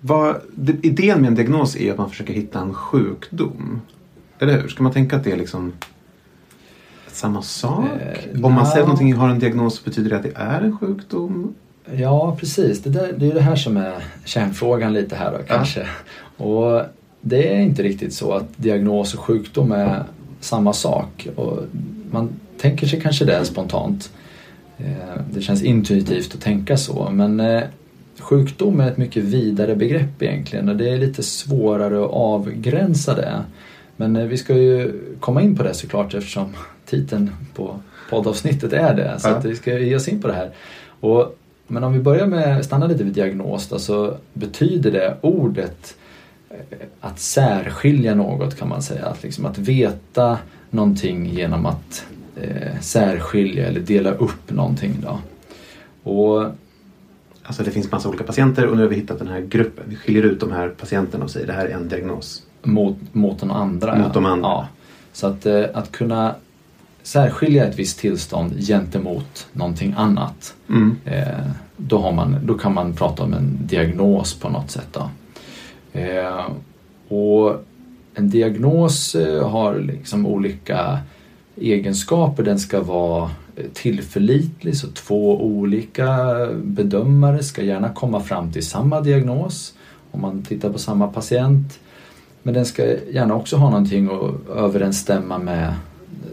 vad, 0.00 0.36
idén 0.82 1.20
med 1.20 1.28
en 1.28 1.34
diagnos 1.34 1.76
är 1.76 1.92
att 1.92 1.98
man 1.98 2.10
försöker 2.10 2.34
hitta 2.34 2.60
en 2.60 2.74
sjukdom. 2.74 3.80
Eller 4.38 4.60
hur? 4.60 4.68
Ska 4.68 4.82
man 4.82 4.92
tänka 4.92 5.16
att 5.16 5.24
det 5.24 5.32
är 5.32 5.36
liksom 5.36 5.72
samma 7.06 7.42
sak? 7.42 7.84
Eh, 8.00 8.44
Om 8.44 8.52
man 8.52 8.66
säger 8.66 8.80
att 8.80 8.88
någonting 8.88 9.14
har 9.14 9.28
en 9.28 9.38
diagnos 9.38 9.84
betyder 9.84 10.10
det 10.10 10.16
att 10.16 10.22
det 10.22 10.32
är 10.34 10.60
en 10.60 10.78
sjukdom? 10.78 11.54
Ja 11.96 12.36
precis, 12.40 12.82
det, 12.82 12.90
där, 12.90 13.12
det 13.18 13.26
är 13.30 13.34
det 13.34 13.40
här 13.40 13.56
som 13.56 13.76
är 13.76 13.94
kärnfrågan 14.24 14.92
lite 14.92 15.16
här 15.16 15.32
då 15.32 15.38
kanske. 15.46 15.86
Ja. 16.36 16.44
Och 16.44 16.82
det 17.20 17.54
är 17.56 17.60
inte 17.60 17.82
riktigt 17.82 18.14
så 18.14 18.32
att 18.32 18.48
diagnos 18.56 19.14
och 19.14 19.20
sjukdom 19.20 19.72
är 19.72 20.04
samma 20.40 20.72
sak. 20.72 21.28
Och 21.36 21.58
man 22.10 22.28
tänker 22.58 22.86
sig 22.86 23.00
kanske 23.00 23.24
det 23.24 23.44
spontant. 23.44 24.12
Eh, 24.78 25.20
det 25.32 25.40
känns 25.40 25.62
intuitivt 25.62 26.34
att 26.34 26.40
tänka 26.40 26.76
så 26.76 27.10
men 27.10 27.40
eh, 27.40 27.62
sjukdom 28.18 28.80
är 28.80 28.90
ett 28.90 28.96
mycket 28.96 29.24
vidare 29.24 29.76
begrepp 29.76 30.22
egentligen 30.22 30.68
och 30.68 30.76
det 30.76 30.90
är 30.90 30.98
lite 30.98 31.22
svårare 31.22 32.04
att 32.04 32.10
avgränsa 32.10 33.14
det. 33.14 33.44
Men 33.96 34.16
eh, 34.16 34.26
vi 34.26 34.36
ska 34.36 34.54
ju 34.54 35.00
komma 35.20 35.42
in 35.42 35.56
på 35.56 35.62
det 35.62 35.74
såklart 35.74 36.14
eftersom 36.14 36.56
titeln 36.86 37.30
på 37.54 37.80
poddavsnittet 38.10 38.72
är 38.72 38.94
det. 38.94 39.18
Så 39.18 39.28
ja. 39.28 39.36
att 39.36 39.44
vi 39.44 39.56
ska 39.56 39.78
ge 39.78 39.96
oss 39.96 40.08
in 40.08 40.22
på 40.22 40.28
det 40.28 40.34
här. 40.34 40.50
Och, 41.00 41.38
men 41.66 41.84
om 41.84 41.92
vi 41.92 41.98
börjar 41.98 42.26
med, 42.26 42.64
stanna 42.64 42.86
lite 42.86 43.04
vid 43.04 43.12
diagnos 43.12 43.68
då, 43.68 43.78
så 43.78 44.16
betyder 44.32 44.90
det 44.90 45.16
ordet 45.20 45.96
eh, 46.50 46.56
att 47.00 47.18
särskilja 47.18 48.14
något 48.14 48.58
kan 48.58 48.68
man 48.68 48.82
säga. 48.82 49.06
Att, 49.06 49.22
liksom, 49.22 49.46
att 49.46 49.58
veta 49.58 50.38
någonting 50.70 51.26
genom 51.26 51.66
att 51.66 52.06
eh, 52.40 52.80
särskilja 52.80 53.66
eller 53.66 53.80
dela 53.80 54.10
upp 54.10 54.50
någonting. 54.50 54.96
Då. 55.02 55.18
Och, 56.10 56.50
alltså 57.44 57.62
det 57.62 57.70
finns 57.70 57.92
massa 57.92 58.08
olika 58.08 58.24
patienter 58.24 58.66
och 58.66 58.76
nu 58.76 58.82
har 58.82 58.90
vi 58.90 58.96
hittat 58.96 59.18
den 59.18 59.28
här 59.28 59.40
gruppen. 59.40 59.84
Vi 59.88 59.96
skiljer 59.96 60.22
ut 60.22 60.40
de 60.40 60.52
här 60.52 60.68
patienterna 60.68 61.24
och 61.24 61.30
säger 61.30 61.46
det 61.46 61.52
här 61.52 61.66
är 61.66 61.74
en 61.74 61.88
diagnos. 61.88 62.42
Mot, 62.62 62.96
mot 63.12 63.40
de 63.40 63.50
andra. 63.50 63.96
Mot 63.96 64.14
de 64.14 64.26
andra. 64.26 64.48
Ja. 64.48 64.68
Så 65.12 65.26
att, 65.26 65.46
eh, 65.46 65.64
att 65.74 65.92
kunna 65.92 66.34
särskilja 67.02 67.66
ett 67.66 67.78
visst 67.78 67.98
tillstånd 67.98 68.60
gentemot 68.60 69.46
någonting 69.52 69.94
annat. 69.96 70.54
Mm. 70.68 70.96
Eh, 71.04 71.50
då, 71.76 72.10
man, 72.10 72.36
då 72.42 72.54
kan 72.54 72.74
man 72.74 72.92
prata 72.92 73.22
om 73.22 73.32
en 73.32 73.58
diagnos 73.60 74.34
på 74.34 74.48
något 74.48 74.70
sätt. 74.70 74.88
Då. 74.92 75.10
Eh, 76.00 76.46
och 77.08 77.64
en 78.14 78.30
diagnos 78.30 79.16
har 79.42 79.78
liksom 79.78 80.26
olika 80.26 80.98
egenskaper. 81.56 82.42
Den 82.42 82.58
ska 82.58 82.80
vara 82.80 83.30
tillförlitlig 83.72 84.76
så 84.76 84.86
två 84.86 85.44
olika 85.44 86.36
bedömare 86.54 87.42
ska 87.42 87.62
gärna 87.62 87.88
komma 87.88 88.20
fram 88.20 88.52
till 88.52 88.66
samma 88.66 89.00
diagnos 89.00 89.74
om 90.10 90.20
man 90.20 90.42
tittar 90.42 90.70
på 90.70 90.78
samma 90.78 91.08
patient. 91.08 91.78
Men 92.42 92.54
den 92.54 92.66
ska 92.66 92.86
gärna 93.12 93.34
också 93.34 93.56
ha 93.56 93.70
någonting 93.70 94.06
att 94.06 94.56
överensstämma 94.56 95.38
med 95.38 95.74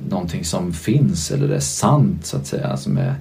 någonting 0.10 0.46
som 0.46 0.74
finns 0.74 1.32
eller 1.32 1.50
är 1.50 1.60
sant 1.60 2.26
så 2.26 2.38
att 2.38 2.48
säga, 2.48 2.78
som 2.78 2.98
är 2.98 3.16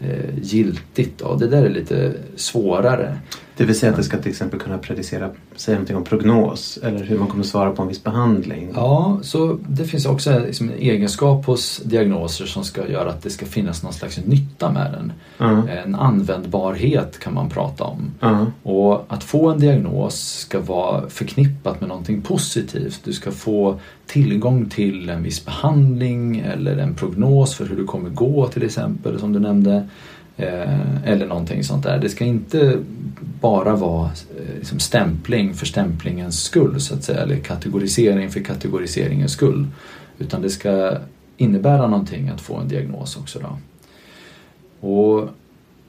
eh, 0.00 0.38
giltigt. 0.42 1.18
Då. 1.18 1.36
Det 1.36 1.46
där 1.46 1.64
är 1.64 1.70
lite 1.70 2.14
svårare. 2.36 3.18
Det 3.58 3.64
vill 3.64 3.78
säga 3.78 3.90
att 3.90 3.96
det 3.96 4.04
ska 4.04 4.18
till 4.18 4.30
exempel 4.30 4.60
kunna 4.60 4.78
predicera, 4.78 5.30
säga 5.56 5.74
någonting 5.74 5.96
om 5.96 6.04
prognos 6.04 6.78
eller 6.82 7.04
hur 7.04 7.18
man 7.18 7.28
kommer 7.28 7.44
svara 7.44 7.70
på 7.70 7.82
en 7.82 7.88
viss 7.88 8.04
behandling. 8.04 8.72
Ja, 8.74 9.18
så 9.22 9.58
det 9.68 9.84
finns 9.84 10.06
också 10.06 10.38
liksom 10.38 10.68
en 10.68 10.78
egenskap 10.78 11.46
hos 11.46 11.78
diagnoser 11.84 12.46
som 12.46 12.64
ska 12.64 12.88
göra 12.88 13.10
att 13.10 13.22
det 13.22 13.30
ska 13.30 13.46
finnas 13.46 13.82
någon 13.82 13.92
slags 13.92 14.18
nytta 14.24 14.72
med 14.72 14.92
den. 14.92 15.12
Ja. 15.38 15.68
En 15.68 15.94
användbarhet 15.94 17.18
kan 17.18 17.34
man 17.34 17.48
prata 17.48 17.84
om. 17.84 18.10
Ja. 18.20 18.46
Och 18.62 19.04
att 19.08 19.24
få 19.24 19.48
en 19.48 19.60
diagnos 19.60 20.38
ska 20.38 20.60
vara 20.60 21.08
förknippat 21.08 21.80
med 21.80 21.88
någonting 21.88 22.22
positivt. 22.22 23.00
Du 23.04 23.12
ska 23.12 23.30
få 23.30 23.80
tillgång 24.06 24.68
till 24.68 25.08
en 25.08 25.22
viss 25.22 25.44
behandling 25.44 26.38
eller 26.38 26.76
en 26.76 26.94
prognos 26.94 27.54
för 27.54 27.66
hur 27.66 27.76
det 27.76 27.84
kommer 27.84 28.10
gå 28.10 28.48
till 28.48 28.62
exempel 28.62 29.20
som 29.20 29.32
du 29.32 29.38
nämnde. 29.38 29.88
Eh, 30.38 31.04
eller 31.04 31.26
någonting 31.26 31.64
sånt 31.64 31.84
där. 31.84 31.98
Det 31.98 32.08
ska 32.08 32.24
inte 32.24 32.78
bara 33.40 33.76
vara 33.76 34.04
eh, 34.04 34.58
liksom 34.58 34.78
stämpling 34.78 35.54
för 35.54 35.66
stämplingens 35.66 36.42
skull 36.42 36.80
så 36.80 36.94
att 36.94 37.04
säga. 37.04 37.20
Eller 37.20 37.36
kategorisering 37.36 38.30
för 38.30 38.40
kategoriseringens 38.40 39.32
skull. 39.32 39.66
Utan 40.18 40.42
det 40.42 40.50
ska 40.50 40.96
innebära 41.36 41.86
någonting 41.86 42.28
att 42.28 42.40
få 42.40 42.56
en 42.56 42.68
diagnos 42.68 43.16
också. 43.16 43.38
Då. 43.38 43.58
Och 44.88 45.28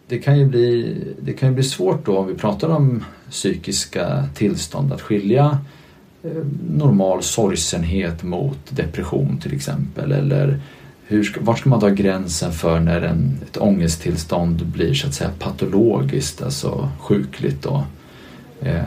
det 0.08 0.18
kan, 0.18 0.40
ju 0.40 0.46
bli, 0.46 0.98
det 1.22 1.34
kan 1.34 1.50
ju 1.50 1.56
bli 1.56 1.64
svårt 1.64 2.06
då 2.06 2.18
om 2.18 2.28
vi 2.28 2.36
pratar 2.36 2.70
om 2.70 3.04
psykiska 3.30 4.26
tillstånd 4.36 4.94
att 4.94 5.02
skilja 5.02 5.60
eh, 6.24 6.46
normal 6.70 7.24
sorgsenhet 7.24 8.24
mot 8.24 8.60
depression 8.70 9.38
till 9.38 9.54
exempel. 9.54 10.12
Eller 10.12 10.60
hur 11.10 11.24
ska, 11.24 11.42
var 11.42 11.56
ska 11.56 11.70
man 11.70 11.80
dra 11.80 11.90
gränsen 11.90 12.52
för 12.52 12.80
när 12.80 13.02
en, 13.02 13.38
ett 13.44 13.58
ångesttillstånd 13.58 14.66
blir 14.66 14.94
så 14.94 15.08
att 15.08 15.14
säga 15.14 15.30
patologiskt, 15.40 16.42
alltså 16.42 16.90
sjukligt 17.00 17.64
då? 17.64 17.84
Eh, 18.62 18.82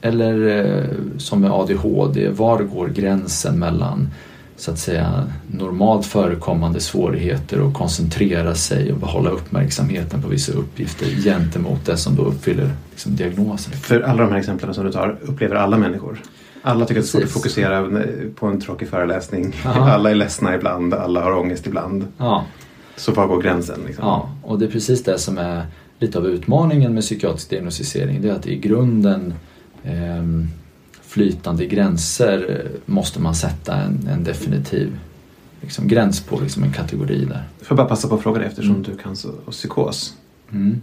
eller 0.00 0.48
eh, 0.48 1.18
som 1.18 1.40
med 1.40 1.50
ADHD, 1.50 2.28
var 2.28 2.62
går 2.62 2.88
gränsen 2.88 3.58
mellan 3.58 4.08
så 4.56 4.70
att 4.70 4.78
säga 4.78 5.24
normalt 5.46 6.06
förekommande 6.06 6.80
svårigheter 6.80 7.68
att 7.68 7.74
koncentrera 7.74 8.54
sig 8.54 8.92
och 8.92 8.98
behålla 8.98 9.30
uppmärksamheten 9.30 10.22
på 10.22 10.28
vissa 10.28 10.52
uppgifter 10.52 11.06
gentemot 11.06 11.86
det 11.86 11.96
som 11.96 12.16
då 12.16 12.22
uppfyller 12.22 12.70
liksom, 12.90 13.16
diagnosen. 13.16 13.72
För 13.72 14.00
alla 14.00 14.22
de 14.22 14.32
här 14.32 14.38
exemplen 14.38 14.74
som 14.74 14.84
du 14.84 14.92
tar 14.92 15.16
upplever 15.22 15.56
alla 15.56 15.78
människor. 15.78 16.18
Alla 16.66 16.86
tycker 16.86 17.00
att 17.00 17.04
det 17.04 17.08
är 17.08 17.10
svårt 17.10 17.22
att 17.24 17.30
fokusera 17.30 17.90
på 18.34 18.46
en 18.46 18.60
tråkig 18.60 18.88
föreläsning. 18.88 19.54
Aha. 19.66 19.90
Alla 19.92 20.10
är 20.10 20.14
ledsna 20.14 20.54
ibland, 20.54 20.94
alla 20.94 21.22
har 21.22 21.32
ångest 21.36 21.66
ibland. 21.66 22.06
Ja, 22.18 22.44
Så 22.96 23.12
var 23.12 23.26
går 23.26 23.42
gränsen? 23.42 23.80
Liksom? 23.86 24.04
ja, 24.04 24.28
och 24.42 24.58
det 24.58 24.64
är 24.64 24.70
precis 24.70 25.02
det 25.04 25.18
som 25.18 25.38
är 25.38 25.66
lite 25.98 26.18
av 26.18 26.26
utmaningen 26.26 26.94
med 26.94 27.02
psykiatrisk 27.02 27.50
diagnostisering. 27.50 28.22
Det 28.22 28.28
är 28.28 28.32
att 28.32 28.46
i 28.46 28.56
grunden 28.58 29.34
ehm, 29.84 30.48
flytande 31.02 31.66
gränser 31.66 32.68
måste 32.86 33.20
man 33.20 33.34
sätta 33.34 33.74
en, 33.76 34.08
en 34.12 34.24
definitiv 34.24 34.98
liksom, 35.60 35.88
gräns 35.88 36.20
på, 36.20 36.40
liksom 36.40 36.62
en 36.62 36.72
kategori 36.72 37.24
där. 37.24 37.42
Får 37.62 37.74
bara 37.76 37.86
passa 37.86 38.08
på 38.08 38.14
att 38.14 38.22
fråga 38.22 38.38
dig 38.38 38.48
eftersom 38.48 38.70
Mm. 38.70 38.82
du 38.82 38.96
kan 38.96 39.16
så, 39.16 39.28
och 39.44 39.52
psykos. 39.52 40.14
Mm. 40.52 40.80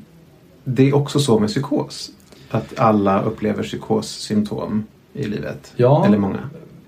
Det 0.64 0.90
är 0.90 0.96
också 0.96 1.20
så 1.20 1.40
med 1.40 1.50
psykos. 1.50 2.12
Att 2.50 2.80
alla 2.80 3.22
upplever 3.22 3.64
psykossymptom 3.64 4.84
i 5.14 5.24
livet. 5.24 5.74
Ja. 5.76 6.06
Eller 6.06 6.18
många. 6.18 6.40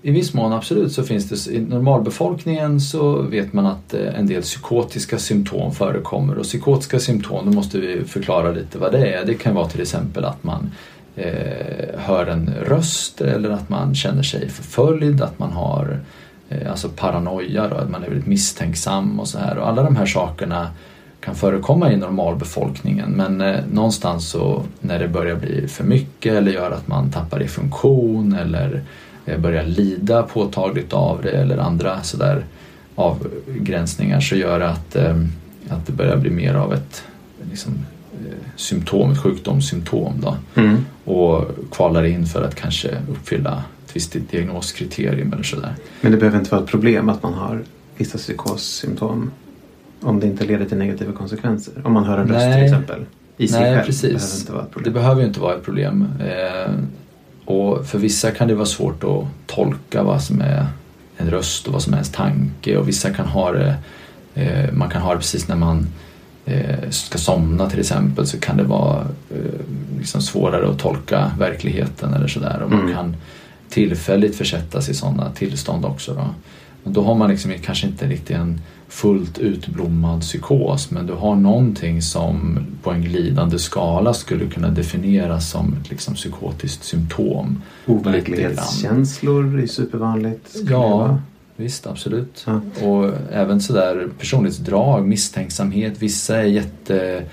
I 0.02 0.10
viss 0.10 0.34
mån 0.34 0.52
absolut 0.52 0.92
så 0.92 1.02
finns 1.02 1.46
det 1.46 1.52
i 1.52 1.60
normalbefolkningen 1.60 2.80
så 2.80 3.22
vet 3.22 3.52
man 3.52 3.66
att 3.66 3.94
eh, 3.94 4.18
en 4.18 4.26
del 4.26 4.42
psykotiska 4.42 5.18
symptom 5.18 5.74
förekommer 5.74 6.38
och 6.38 6.44
psykotiska 6.44 6.98
symptom, 6.98 7.46
då 7.46 7.52
måste 7.52 7.78
vi 7.78 8.04
förklara 8.04 8.50
lite 8.50 8.78
vad 8.78 8.92
det 8.92 9.12
är. 9.12 9.24
Det 9.24 9.34
kan 9.34 9.54
vara 9.54 9.68
till 9.68 9.80
exempel 9.80 10.24
att 10.24 10.44
man 10.44 10.70
eh, 11.16 11.98
hör 11.98 12.26
en 12.26 12.54
röst 12.66 13.20
eller 13.20 13.50
att 13.50 13.68
man 13.68 13.94
känner 13.94 14.22
sig 14.22 14.48
förföljd, 14.48 15.22
att 15.22 15.38
man 15.38 15.52
har 15.52 16.00
eh, 16.48 16.70
alltså 16.70 16.88
paranoia, 16.88 17.68
då, 17.68 17.76
att 17.76 17.90
man 17.90 18.04
är 18.04 18.08
väldigt 18.08 18.26
misstänksam 18.26 19.20
och 19.20 19.28
så 19.28 19.38
här. 19.38 19.58
Och 19.58 19.68
alla 19.68 19.82
de 19.82 19.96
här 19.96 20.06
sakerna 20.06 20.70
kan 21.24 21.34
förekomma 21.34 21.92
i 21.92 21.96
normalbefolkningen 21.96 23.10
men 23.10 23.40
eh, 23.40 23.60
någonstans 23.72 24.28
så 24.28 24.62
när 24.80 24.98
det 24.98 25.08
börjar 25.08 25.36
bli 25.36 25.68
för 25.68 25.84
mycket 25.84 26.34
eller 26.34 26.52
gör 26.52 26.70
att 26.70 26.88
man 26.88 27.10
tappar 27.10 27.42
i 27.42 27.48
funktion 27.48 28.34
eller 28.34 28.82
eh, 29.26 29.38
börjar 29.38 29.64
lida 29.64 30.22
påtagligt 30.22 30.92
av 30.92 31.22
det 31.22 31.30
eller 31.30 31.58
andra 31.58 32.02
sådär 32.02 32.44
avgränsningar 32.94 34.20
så 34.20 34.36
gör 34.36 34.58
det 34.58 34.68
att, 34.68 34.96
eh, 34.96 35.16
att 35.68 35.86
det 35.86 35.92
börjar 35.92 36.16
bli 36.16 36.30
mer 36.30 36.54
av 36.54 36.74
ett 36.74 37.02
liksom, 37.50 37.72
eh, 38.12 38.34
symptom, 38.56 39.10
ett 39.12 39.18
sjukdomssymptom 39.22 40.12
då 40.20 40.36
Mm. 40.60 40.84
och 41.04 41.50
kvalar 41.70 42.04
in 42.04 42.26
för 42.26 42.42
att 42.42 42.54
kanske 42.54 42.88
uppfylla 43.10 43.64
ett 43.86 43.96
visst 43.96 44.16
diagnoskriterium 44.30 45.32
eller 45.32 45.42
sådär. 45.42 45.74
Men 46.00 46.12
det 46.12 46.18
behöver 46.18 46.38
inte 46.38 46.50
vara 46.50 46.62
ett 46.62 46.70
problem 46.70 47.08
att 47.08 47.22
man 47.22 47.34
har 47.34 47.62
vissa 47.96 48.18
psykossymptom. 48.18 49.30
Om 50.04 50.20
det 50.20 50.26
inte 50.26 50.44
leder 50.44 50.64
till 50.66 50.76
negativa 50.78 51.12
konsekvenser. 51.12 51.72
Om 51.84 51.92
man 51.92 52.04
hör 52.04 52.18
en 52.18 52.28
röst 52.28 52.46
Nej. 52.46 52.54
till 52.54 52.64
exempel. 52.64 53.04
I 53.36 53.48
sig 53.48 53.60
Nej, 53.60 53.74
själv. 53.74 53.86
precis. 53.86 54.10
behöver 54.12 54.38
inte 54.40 54.52
vara 54.52 54.62
ett 54.78 54.84
Det 54.84 54.90
behöver 54.90 55.20
ju 55.20 55.26
inte 55.26 55.40
vara 55.40 55.54
ett 55.54 55.64
problem. 55.64 56.08
Eh, 56.20 56.72
och 57.44 57.86
för 57.86 57.98
vissa 57.98 58.30
kan 58.30 58.48
det 58.48 58.54
vara 58.54 58.66
svårt 58.66 59.04
att 59.04 59.24
tolka 59.46 60.02
vad 60.02 60.22
som 60.22 60.40
är 60.40 60.66
en 61.16 61.30
röst 61.30 61.66
och 61.66 61.72
vad 61.72 61.82
som 61.82 61.92
är 61.92 61.96
ens 61.96 62.12
tanke 62.12 62.76
och 62.76 62.88
vissa 62.88 63.10
kan 63.10 63.26
ha 63.26 63.52
det, 63.52 63.74
eh, 64.34 64.72
man 64.72 64.90
kan 64.90 65.02
ha 65.02 65.12
det 65.12 65.18
precis 65.18 65.48
när 65.48 65.56
man 65.56 65.86
eh, 66.44 66.90
ska 66.90 67.18
somna 67.18 67.70
till 67.70 67.80
exempel 67.80 68.26
så 68.26 68.40
kan 68.40 68.56
det 68.56 68.62
vara 68.64 69.00
eh, 69.30 69.36
liksom 69.98 70.20
svårare 70.22 70.68
att 70.70 70.78
tolka 70.78 71.30
verkligheten 71.38 72.14
eller 72.14 72.28
sådär 72.28 72.62
och 72.64 72.70
man 72.70 72.80
Mm. 72.80 72.94
kan 72.94 73.16
tillfälligt 73.70 74.36
försättas 74.36 74.88
i 74.88 74.94
sådana 74.94 75.30
tillstånd 75.30 75.84
också. 75.84 76.14
Då. 76.14 76.26
Men 76.84 76.92
då 76.92 77.02
har 77.02 77.14
man 77.14 77.30
liksom 77.30 77.52
kanske 77.62 77.86
inte 77.86 78.06
riktigt 78.06 78.36
en 78.36 78.60
fullt 78.88 79.38
utblommad 79.38 80.20
psykos 80.20 80.90
men 80.90 81.06
du 81.06 81.12
har 81.12 81.34
någonting 81.34 82.02
som 82.02 82.58
på 82.82 82.90
en 82.90 83.02
glidande 83.02 83.58
skala 83.58 84.14
skulle 84.14 84.46
kunna 84.46 84.68
definieras 84.68 85.50
som 85.50 85.76
ett 85.80 85.90
liksom 85.90 86.14
psykotiskt 86.14 86.84
symptom. 86.84 87.62
Overklighetskänslor 87.86 89.60
är 89.60 89.66
supervanligt. 89.66 90.56
Ja, 90.70 91.18
visst 91.56 91.86
absolut. 91.86 92.46
Ja. 92.46 92.60
Och 92.86 93.10
även 93.32 93.60
sådär 93.60 94.08
personlighetsdrag, 94.18 95.06
misstänksamhet. 95.08 95.94
Vissa 95.98 96.36
är 96.36 96.44
jätte 96.44 97.24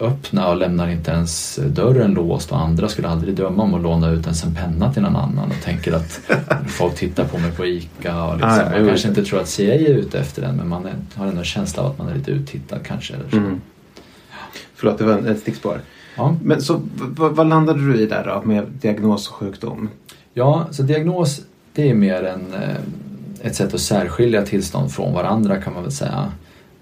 öppna 0.00 0.48
och 0.48 0.56
lämnar 0.56 0.88
inte 0.88 1.10
ens 1.10 1.60
dörren 1.66 2.14
låst 2.14 2.52
och 2.52 2.60
andra 2.60 2.88
skulle 2.88 3.08
aldrig 3.08 3.34
drömma 3.34 3.62
om 3.62 3.74
att 3.74 3.82
låna 3.82 4.10
ut 4.10 4.24
ens 4.24 4.44
en 4.44 4.54
penna 4.54 4.92
till 4.92 5.02
någon 5.02 5.16
annan 5.16 5.50
och 5.50 5.64
tänker 5.64 5.92
att 5.92 6.20
folk 6.66 6.94
tittar 6.94 7.24
på 7.24 7.38
mig 7.38 7.52
på 7.52 7.66
ICA 7.66 8.24
och 8.24 8.34
liksom, 8.34 8.72
man 8.72 8.88
kanske 8.88 9.08
inte 9.08 9.24
tror 9.24 9.40
att 9.40 9.48
CIA 9.48 9.74
är 9.74 9.88
ute 9.88 10.18
efter 10.18 10.42
en 10.42 10.56
men 10.56 10.68
man 10.68 10.88
har 11.14 11.26
ändå 11.26 11.38
en 11.38 11.44
känsla 11.44 11.82
av 11.82 11.90
att 11.90 11.98
man 11.98 12.08
är 12.08 12.14
lite 12.14 12.30
uttittad 12.30 12.78
kanske. 12.84 13.14
Eller 13.14 13.30
så. 13.30 13.36
Mm. 13.36 13.60
Förlåt, 14.74 14.98
det 14.98 15.04
var 15.04 15.18
ett 15.18 15.40
stickspår. 15.40 15.80
Ja. 16.16 16.36
Men 16.42 16.62
så 16.62 16.80
vad 17.16 17.48
landade 17.48 17.92
du 17.92 18.00
i 18.00 18.06
där 18.06 18.24
då 18.24 18.48
med 18.48 18.64
diagnos 18.80 19.28
och 19.28 19.34
sjukdom? 19.34 19.88
Ja, 20.34 20.66
så 20.70 20.82
diagnos 20.82 21.40
det 21.72 21.90
är 21.90 21.94
mer 21.94 22.22
en, 22.22 22.54
eh, 22.62 22.76
ett 23.40 23.54
sätt 23.54 23.74
att 23.74 23.80
särskilja 23.80 24.42
tillstånd 24.42 24.92
från 24.92 25.14
varandra 25.14 25.60
kan 25.60 25.74
man 25.74 25.82
väl 25.82 25.92
säga. 25.92 26.32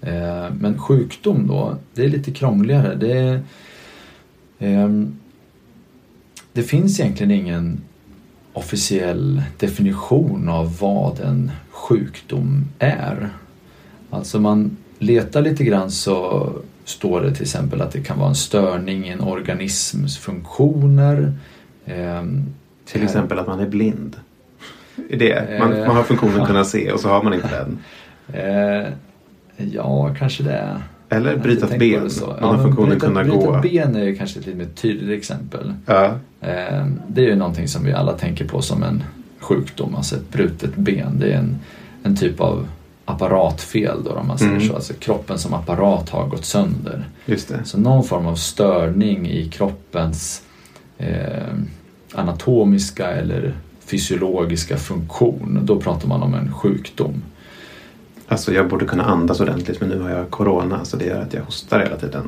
Eh, 0.03 0.45
Men 0.59 0.77
sjukdom 0.79 1.47
då, 1.47 1.75
det 1.93 2.03
är 2.05 2.09
lite 2.09 2.31
krångligare. 2.31 2.95
Det, 2.95 3.41
ehm, 4.59 5.15
det 6.53 6.63
finns 6.63 6.99
egentligen 6.99 7.31
ingen 7.31 7.81
officiell 8.53 9.41
definition 9.59 10.49
av 10.49 10.77
vad 10.79 11.19
en 11.19 11.51
sjukdom 11.69 12.65
är. 12.79 13.29
Alltså 14.09 14.39
man 14.39 14.77
letar 14.99 15.41
lite 15.41 15.63
grann 15.63 15.91
så 15.91 16.49
står 16.85 17.21
det 17.21 17.33
till 17.33 17.41
exempel 17.41 17.81
att 17.81 17.91
det 17.91 18.01
kan 18.01 18.19
vara 18.19 18.29
en 18.29 18.35
störning 18.35 19.07
i 19.07 19.09
en 19.09 19.21
organisms 19.21 20.17
funktioner. 20.17 21.33
Ehm, 21.85 22.45
Till 22.85 23.03
exempel 23.03 23.39
att 23.39 23.47
man 23.47 23.59
är 23.59 23.67
blind. 23.69 24.15
Är 25.09 25.17
det? 25.17 25.59
Man, 25.59 25.69
man 25.79 25.95
har 25.95 26.03
funktionen 26.03 26.41
att 26.41 26.47
kunna 26.47 26.63
se 26.63 26.91
och 26.91 26.99
så 26.99 27.09
har 27.09 27.23
man 27.23 27.33
inte 27.33 27.49
den. 27.49 27.77
Ja, 29.57 30.15
kanske 30.19 30.43
det. 30.43 30.81
Eller 31.09 31.37
bryta 31.37 31.67
ett 31.73 31.79
ben. 31.79 32.09
så. 32.09 32.35
Ja, 32.41 32.51
men 32.51 32.63
funktionen 32.63 32.89
bryta, 32.89 33.05
kunna 33.07 33.23
bryta 33.23 33.37
gå. 33.37 33.59
ben 33.61 33.95
är 33.95 34.15
kanske 34.15 34.39
ett 34.39 34.45
lite 34.45 34.57
mer 34.57 34.65
tydligt 34.75 35.19
exempel. 35.19 35.73
Ja, 35.85 36.15
Eh, 36.41 36.85
det 37.07 37.21
är 37.21 37.25
ju 37.25 37.35
någonting 37.35 37.67
som 37.67 37.83
vi 37.85 37.93
alla 37.93 38.13
tänker 38.13 38.45
på 38.47 38.61
som 38.61 38.83
en 38.83 39.03
sjukdom, 39.39 39.95
alltså 39.95 40.15
ett 40.15 40.31
brutet 40.31 40.75
ben. 40.75 41.19
Det 41.19 41.31
är 41.33 41.37
en, 41.37 41.55
en 42.03 42.15
typ 42.15 42.39
av 42.41 42.67
apparatfel 43.05 44.03
då 44.03 44.11
om 44.11 44.27
man 44.27 44.37
säger 44.37 44.51
Mm. 44.51 44.67
så. 44.67 44.75
Alltså 44.75 44.93
kroppen 44.93 45.37
som 45.37 45.53
apparat 45.53 46.09
har 46.09 46.27
gått 46.27 46.45
sönder. 46.45 47.07
just 47.25 47.47
det. 47.47 47.59
Så 47.63 47.77
någon 47.79 48.03
form 48.03 48.25
av 48.27 48.35
störning 48.35 49.29
i 49.29 49.49
kroppens 49.49 50.41
eh, 50.97 51.53
anatomiska 52.13 53.07
eller 53.11 53.53
fysiologiska 53.85 54.77
funktion. 54.77 55.59
Då 55.63 55.79
pratar 55.79 56.07
man 56.07 56.23
om 56.23 56.33
en 56.33 56.53
sjukdom. 56.53 57.21
Alltså 58.33 58.53
jag 58.53 58.69
borde 58.69 58.85
kunna 58.85 59.03
andas 59.03 59.39
ordentligt 59.39 59.79
men 59.81 59.89
nu 59.89 59.99
har 60.01 60.09
jag 60.09 60.29
corona 60.29 60.85
så 60.85 60.97
det 60.97 61.05
gör 61.05 61.21
att 61.21 61.33
jag 61.33 61.41
hostar 61.43 61.79
hela 61.79 61.95
tiden. 61.97 62.23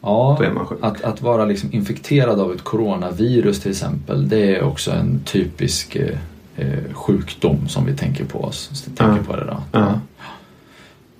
Ja, 0.00 0.36
Då 0.40 0.44
är 0.44 0.50
man 0.50 0.66
sjuk. 0.66 0.78
att, 0.82 1.04
att 1.04 1.22
vara 1.22 1.44
liksom 1.44 1.72
infekterad 1.72 2.40
av 2.40 2.52
ett 2.52 2.64
coronavirus 2.64 3.60
till 3.60 3.70
exempel, 3.70 4.28
det 4.28 4.56
är 4.56 4.62
också 4.62 4.90
en 4.90 5.20
typisk 5.24 5.96
eh, 5.96 6.18
eh, 6.56 6.92
sjukdom 6.92 7.68
som 7.68 7.86
vi 7.86 7.96
tänker 7.96 8.24
på 8.24 8.44
oss. 8.44 8.70
Så 8.72 8.84
tänker 8.90 9.16
Ja. 9.16 9.22
på 9.26 9.36
det 9.36 9.44
då. 9.44 9.62
Ja. 9.72 10.00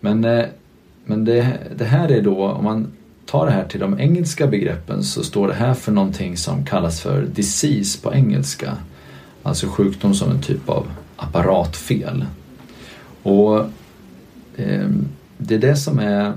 Men, 0.00 0.24
eh, 0.24 0.44
men 1.04 1.24
det, 1.24 1.58
det 1.76 1.84
här 1.84 2.10
är 2.12 2.22
då, 2.22 2.44
om 2.44 2.64
man 2.64 2.92
tar 3.26 3.46
det 3.46 3.52
här 3.52 3.64
till 3.64 3.80
de 3.80 4.00
engelska 4.00 4.46
begreppen 4.46 5.02
så 5.04 5.24
står 5.24 5.48
det 5.48 5.54
här 5.54 5.74
för 5.74 5.92
någonting 5.92 6.36
som 6.36 6.64
kallas 6.64 7.00
för 7.00 7.22
disease 7.22 7.98
på 8.02 8.14
engelska. 8.14 8.72
Alltså 9.42 9.66
sjukdom 9.68 10.14
som 10.14 10.30
en 10.30 10.42
typ 10.42 10.68
av 10.68 10.86
apparatfel. 11.16 12.24
Och 13.28 13.58
eh, 14.56 14.88
det 15.38 15.54
är 15.54 15.58
det 15.58 15.76
som 15.76 15.98
är 15.98 16.32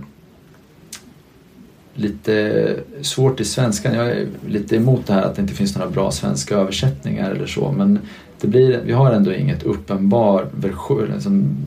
lite 1.93 2.75
svårt 3.01 3.39
i 3.39 3.45
svenskan. 3.45 3.93
Jag 3.93 4.09
är 4.09 4.27
lite 4.47 4.75
emot 4.75 5.07
det 5.07 5.13
här 5.13 5.21
att 5.21 5.35
det 5.35 5.41
inte 5.41 5.53
finns 5.53 5.77
några 5.77 5.91
bra 5.91 6.11
svenska 6.11 6.55
översättningar 6.55 7.31
eller 7.31 7.47
så. 7.47 7.71
Men 7.71 7.99
det 8.41 8.47
blir, 8.47 8.81
vi 8.85 8.93
har 8.93 9.11
ändå 9.11 9.33
inget 9.33 9.63
uppenbar 9.63 10.47
version, 10.55 11.11
liksom, 11.13 11.57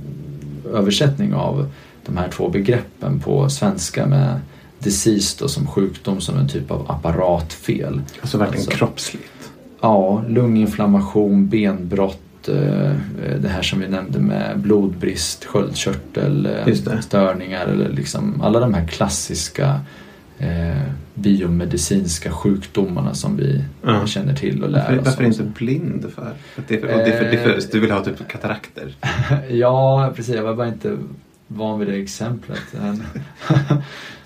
översättning 0.73 1.35
av 1.35 1.71
de 2.07 2.16
här 2.16 2.28
två 2.28 2.49
begreppen 2.49 3.21
på 3.21 3.49
svenska 3.50 4.07
med 4.07 4.40
disease 4.78 5.37
då, 5.40 5.49
som 5.49 5.66
sjukdom 5.66 6.21
som 6.21 6.38
en 6.38 6.49
typ 6.49 6.71
av 6.71 6.90
apparatfel. 6.90 8.00
Alltså 8.21 8.38
verkligen 8.38 8.61
Alltså. 8.61 8.78
kroppsligt. 8.78 9.52
Ja, 9.81 10.25
lunginflammation, 10.28 11.49
benbrott, 11.49 12.21
eh, 12.49 12.93
det 13.41 13.49
här 13.49 13.63
som 13.63 13.81
vi 13.81 13.89
nämnde 13.89 14.19
med 14.19 14.59
blodbrist, 14.59 15.45
sköldkörtel, 15.45 16.47
eh, 16.47 16.67
eller 17.63 17.89
liksom 17.89 18.41
alla 18.43 18.61
de 18.61 18.75
här 18.75 18.87
klassiska 18.87 19.81
eh, 20.39 20.81
biomedicinska 21.15 22.31
sjukdomarna 22.33 23.15
som 23.15 23.37
vi 23.37 23.65
Ja. 23.83 24.07
känner 24.07 24.35
till 24.35 24.65
och 24.65 24.71
lär 24.71 24.79
Varför, 24.81 24.99
oss 24.99 25.05
varför 25.07 25.25
om. 25.25 25.27
inte 25.31 25.43
blind 25.59 26.07
för? 26.15 26.33
Att 26.57 26.69
det 26.69 26.75
är 26.75 26.81
för, 26.81 26.87
det 26.87 26.93
är 27.05 27.19
för 27.19 27.25
Eh. 27.57 27.71
Du 27.73 27.81
vill 27.81 27.91
ha 27.91 28.05
typ 28.05 28.29
katarakter. 28.29 28.95
Ja, 29.51 30.13
precis. 30.17 30.35
Jag 30.35 30.43
var 30.43 30.55
bara 30.55 30.69
inte 30.69 30.99
van 31.47 31.79
vid 31.79 31.89
det 31.89 31.95
exemplet. 32.03 32.61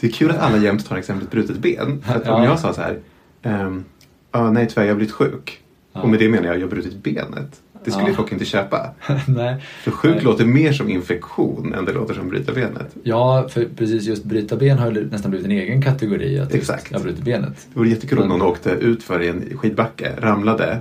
Det 0.01 0.07
är 0.07 0.11
kul 0.13 0.31
att 0.31 0.39
alla 0.39 0.57
jämt 0.57 0.87
tar 0.89 0.97
exemplet 0.97 1.31
brutet 1.31 1.59
ben. 1.59 2.03
För 2.07 2.15
att 2.15 2.29
om 2.29 2.29
Ja. 2.43 2.45
jag 2.45 2.59
sa 2.59 2.73
så 2.75 2.81
här. 2.81 2.99
ehm, 3.43 3.85
ah, 4.31 4.51
nej 4.51 4.67
tyvärr 4.69 4.83
jag 4.87 4.91
har 4.93 4.97
blivit 4.97 5.15
sjuk. 5.15 5.61
Ja. 5.93 6.01
Och 6.01 6.09
med 6.09 6.19
det 6.19 6.29
menar 6.29 6.47
jag 6.47 6.57
jag 6.57 6.61
har 6.63 6.69
brutit 6.69 7.03
benet. 7.03 7.61
Det 7.85 7.91
skulle 7.91 8.09
Ja. 8.09 8.15
folk 8.15 8.33
inte 8.33 8.45
köpa. 8.45 8.91
Nej. 9.27 9.57
För 9.83 9.91
sjuk 9.91 10.15
Nej. 10.15 10.25
låter 10.25 10.45
mer 10.45 10.73
som 10.73 10.89
infektion 10.89 11.75
än 11.75 11.85
det 11.85 11.93
låter 11.93 12.15
som 12.15 12.29
bryta 12.29 12.53
benet. 12.53 12.97
Ja, 13.03 13.47
för 13.49 13.67
precis 13.77 14.05
just 14.07 14.25
bryta 14.25 14.57
ben 14.57 14.79
har 14.79 14.91
nästan 14.91 15.31
blivit 15.31 15.47
en 15.47 15.53
egen 15.53 15.83
kategori. 15.83 16.39
Att 16.39 16.55
Exakt. 16.55 16.91
Jag 16.91 17.03
brutit 17.03 17.25
benet. 17.25 17.67
Det 17.73 17.79
vore 17.79 17.89
jättekul 17.89 18.19
om 18.19 18.29
någon 18.29 18.43
åkte 18.43 18.71
ut 18.71 19.03
för 19.03 19.23
i 19.23 19.29
en 19.29 19.57
skidbacke, 19.59 20.13
ramlade, 20.19 20.79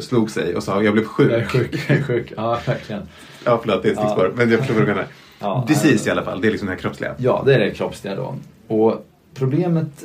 slog 0.00 0.30
sig 0.30 0.54
och 0.56 0.62
sa 0.62 0.82
jag 0.82 0.92
blev 0.92 1.04
sjuk. 1.04 1.32
Jag 1.32 1.40
är 1.40 1.44
sjuk, 1.46 1.84
jag 1.88 1.98
är 1.98 2.02
sjuk. 2.02 2.32
Ja, 2.36 2.58
verkligen. 2.66 3.02
Ja 3.44 3.60
förlåt 3.62 3.82
det 3.82 3.88
är 3.88 3.92
ett 3.92 3.98
stickspår. 3.98 4.32
Men 4.36 4.50
jag 4.50 4.58
förstår 4.58 4.74
vad 4.74 4.82
du 4.82 4.88
menar. 4.88 5.06
Ja, 5.40 5.64
Disease 5.68 6.08
i 6.08 6.12
alla 6.12 6.22
fall, 6.22 6.40
det 6.40 6.48
är 6.48 6.50
liksom 6.50 6.66
det 6.66 6.72
här 6.74 6.80
kroppsliga. 6.80 7.14
Ja, 7.18 7.42
det 7.46 7.54
är 7.54 7.58
det 7.58 7.70
kroppsliga 7.70 8.14
då. 8.16 8.34
Och 8.68 9.06
problemet 9.34 10.04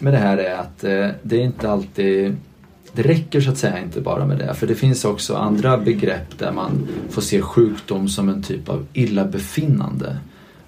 med 0.00 0.12
det 0.12 0.18
här 0.18 0.36
är 0.38 0.54
att 0.54 0.84
eh, 0.84 1.08
det 1.22 1.36
är 1.36 1.40
inte 1.40 1.70
alltid 1.70 2.36
det 2.92 3.02
räcker 3.02 3.40
så 3.40 3.50
att 3.50 3.58
säga 3.58 3.82
inte 3.82 4.00
bara 4.00 4.26
med 4.26 4.38
det. 4.38 4.54
För 4.54 4.66
det 4.66 4.74
finns 4.74 5.04
också 5.04 5.36
andra 5.36 5.78
begrepp 5.78 6.38
där 6.38 6.52
man 6.52 6.88
får 7.10 7.22
se 7.22 7.42
sjukdom 7.42 8.08
som 8.08 8.28
en 8.28 8.42
typ 8.42 8.68
av 8.68 8.86
illabefinnande. 8.92 10.16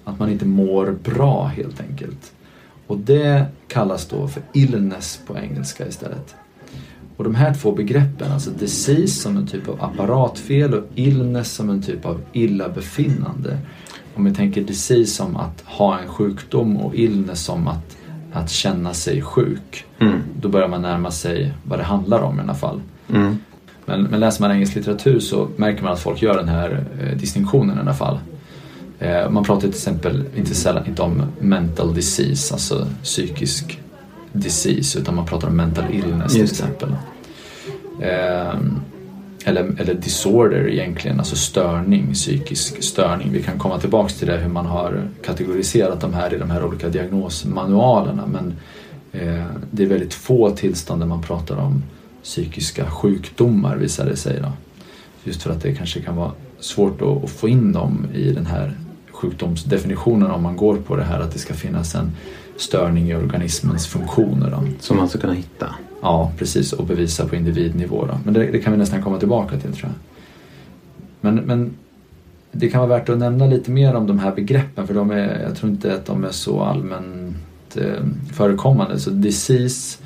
Att 0.03 0.19
man 0.19 0.29
inte 0.29 0.45
mår 0.45 0.95
bra 1.03 1.45
helt 1.45 1.81
enkelt. 1.81 2.31
Och 2.87 2.97
det 2.97 3.45
kallas 3.67 4.05
då 4.05 4.27
för 4.27 4.43
illness 4.53 5.19
på 5.27 5.37
engelska 5.37 5.87
istället. 5.87 6.35
Och 7.17 7.23
de 7.23 7.35
här 7.35 7.53
två 7.53 7.71
begreppen, 7.71 8.31
alltså 8.31 8.49
disease 8.51 9.07
som 9.07 9.37
en 9.37 9.47
typ 9.47 9.69
av 9.69 9.83
apparatfel 9.83 10.73
och 10.73 10.83
illness 10.95 11.51
som 11.51 11.69
en 11.69 11.81
typ 11.81 12.05
av 12.05 12.21
illabefinnande. 12.33 13.57
Om 14.15 14.25
vi 14.25 14.33
tänker 14.33 14.61
disease 14.61 15.11
som 15.11 15.35
att 15.35 15.61
ha 15.65 15.99
en 15.99 16.07
sjukdom 16.07 16.77
och 16.77 16.95
illness 16.95 17.43
som 17.43 17.67
att, 17.67 17.97
att 18.33 18.49
känna 18.49 18.93
sig 18.93 19.21
sjuk. 19.21 19.85
Mm. 19.99 20.21
Då 20.41 20.49
börjar 20.49 20.67
man 20.67 20.81
närma 20.81 21.11
sig 21.11 21.53
vad 21.63 21.79
det 21.79 21.83
handlar 21.83 22.21
om 22.21 22.39
i 22.39 22.41
alla 22.41 22.53
fall. 22.53 22.81
Mm. 23.09 23.37
Men, 23.85 24.03
men 24.03 24.19
läser 24.19 24.41
man 24.41 24.51
engelsk 24.51 24.75
litteratur 24.75 25.19
så 25.19 25.47
märker 25.55 25.83
man 25.83 25.93
att 25.93 25.99
folk 25.99 26.21
gör 26.21 26.37
den 26.37 26.49
här 26.49 26.85
eh, 27.01 27.17
distinktionen 27.17 27.77
i 27.77 27.79
alla 27.79 27.93
fall. 27.93 28.19
Eh, 28.99 29.29
man 29.29 29.43
pratar 29.43 29.61
till 29.61 29.69
exempel 29.69 30.23
inte 30.35 30.55
sällan 30.55 30.87
inte 30.87 31.01
om 31.01 31.23
mental 31.39 31.93
disease, 31.93 32.53
alltså 32.53 32.87
psykisk 33.03 33.79
disease, 34.31 34.99
utan 34.99 35.15
man 35.15 35.25
pratar 35.25 35.47
om 35.47 35.55
mental 35.55 35.85
illness 35.91 36.33
till 36.33 36.43
exempel. 36.43 36.95
Eh, 38.01 38.53
eller, 39.43 39.81
eller 39.81 39.93
disorder 39.93 40.69
egentligen, 40.69 41.19
alltså 41.19 41.35
störning, 41.35 42.13
psykisk 42.13 42.83
störning. 42.83 43.31
Vi 43.31 43.43
kan 43.43 43.59
komma 43.59 43.79
tillbaks 43.79 44.13
till 44.13 44.27
det 44.27 44.37
hur 44.37 44.49
man 44.49 44.65
har 44.65 45.07
kategoriserat 45.25 46.01
de 46.01 46.13
här 46.13 46.33
i 46.33 46.37
de 46.37 46.49
här 46.49 46.65
olika 46.65 46.89
diagnosmanualerna. 46.89 48.23
Men 48.27 48.53
eh, 49.11 49.45
det 49.71 49.83
är 49.83 49.87
väldigt 49.87 50.13
få 50.13 50.49
tillstånd 50.49 51.01
där 51.01 51.07
man 51.07 51.21
pratar 51.21 51.57
om 51.57 51.83
psykiska 52.23 52.89
sjukdomar 52.89 53.75
visar 53.75 54.05
det 54.05 54.15
sig. 54.15 54.39
Då. 54.41 54.51
Just 55.23 55.43
för 55.43 55.51
att 55.51 55.61
det 55.61 55.75
kanske 55.75 56.01
kan 56.01 56.15
vara 56.15 56.31
svårt 56.59 57.01
att, 57.01 57.23
att 57.23 57.29
få 57.29 57.49
in 57.49 57.71
dem 57.71 58.07
i 58.13 58.31
den 58.31 58.45
här 58.45 58.77
sjukdomsdefinitionen 59.11 60.31
om 60.31 60.43
man 60.43 60.57
går 60.57 60.75
på 60.75 60.95
det 60.95 61.03
här 61.03 61.19
att 61.19 61.33
det 61.33 61.39
ska 61.39 61.53
finnas 61.53 61.95
en 61.95 62.11
störning 62.57 63.09
i 63.09 63.15
organismens 63.15 63.87
funktioner. 63.87 64.51
Då. 64.51 64.63
Som 64.79 64.97
man 64.97 65.09
ska 65.09 65.19
kunna 65.19 65.33
hitta. 65.33 65.75
Ja, 66.03 66.31
precis. 66.37 66.73
Och 66.73 66.85
bevisa 66.85 67.27
på 67.27 67.35
individnivå. 67.35 68.05
Då. 68.05 68.19
Men 68.25 68.33
det, 68.33 68.51
det 68.51 68.59
kan 68.59 68.73
vi 68.73 68.79
nästan 68.79 69.03
komma 69.03 69.19
tillbaka 69.19 69.57
till 69.57 69.73
tror 69.73 69.91
jag. 69.91 69.95
Men, 71.21 71.35
men 71.35 71.73
det 72.51 72.69
kan 72.69 72.79
vara 72.79 72.99
värt 72.99 73.09
att 73.09 73.17
nämna 73.17 73.45
lite 73.45 73.71
mer 73.71 73.95
om 73.95 74.07
de 74.07 74.19
här 74.19 74.35
begreppen 74.35 74.87
för 74.87 74.93
de 74.93 75.11
är, 75.11 75.41
jag 75.41 75.55
tror 75.55 75.71
inte 75.71 75.93
att 75.93 76.05
de 76.05 76.23
är 76.23 76.31
så 76.31 76.61
allmänt 76.61 77.77
eh, 77.77 78.05
förekommande. 78.33 78.99
Så 78.99 79.09
disease, 79.09 79.97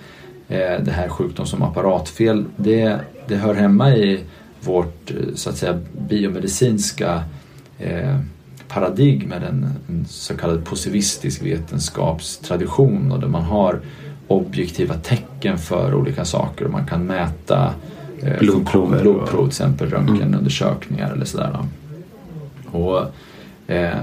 eh, 0.48 0.84
det 0.84 0.92
här 0.92 1.10
sjukdom 1.10 1.46
som 1.46 1.62
apparatfel, 1.62 2.46
det, 2.58 3.00
det 3.28 3.36
hör 3.36 3.54
hemma 3.54 3.96
i 3.96 4.20
vårt 4.62 5.12
eh, 5.12 5.36
så 5.36 5.50
att 5.50 5.58
säga 5.58 5.80
biomedicinska 6.10 7.24
eh, 7.80 8.20
paradigm 8.68 9.30
med 9.30 9.44
en, 9.44 9.68
en 9.90 10.06
så 10.10 10.38
kallad 10.38 10.66
positivistisk 10.66 11.44
vetenskapstradition 11.44 13.12
och 13.12 13.20
där 13.20 13.28
man 13.28 13.44
har 13.44 13.82
objektiva 14.28 14.94
tecken 14.94 15.58
för 15.58 15.94
olika 15.94 16.26
saker 16.26 16.66
och 16.66 16.72
man 16.72 16.86
kan 16.86 17.06
mäta 17.06 17.74
eh, 18.22 18.40
Blodprover 18.40 19.02
blodprov, 19.02 19.40
till 19.40 19.48
exempel 19.48 19.90
röntgenundersökningar 19.90 21.12
eller 21.12 21.26
sådär. 21.26 21.52
Då. 21.54 22.80
Och, 22.80 23.12
eh, 23.74 23.98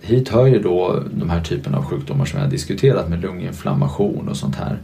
hit 0.00 0.28
hör 0.28 0.46
ju 0.46 0.58
då 0.58 1.02
de 1.10 1.30
här 1.30 1.40
typen 1.40 1.74
av 1.74 1.84
sjukdomar 1.84 2.24
som 2.24 2.38
jag 2.38 2.46
har 2.46 2.50
diskuterat 2.50 3.08
med 3.08 3.20
lunginflammation 3.20 4.28
och 4.28 4.36
sånt 4.36 4.56
här. 4.56 4.78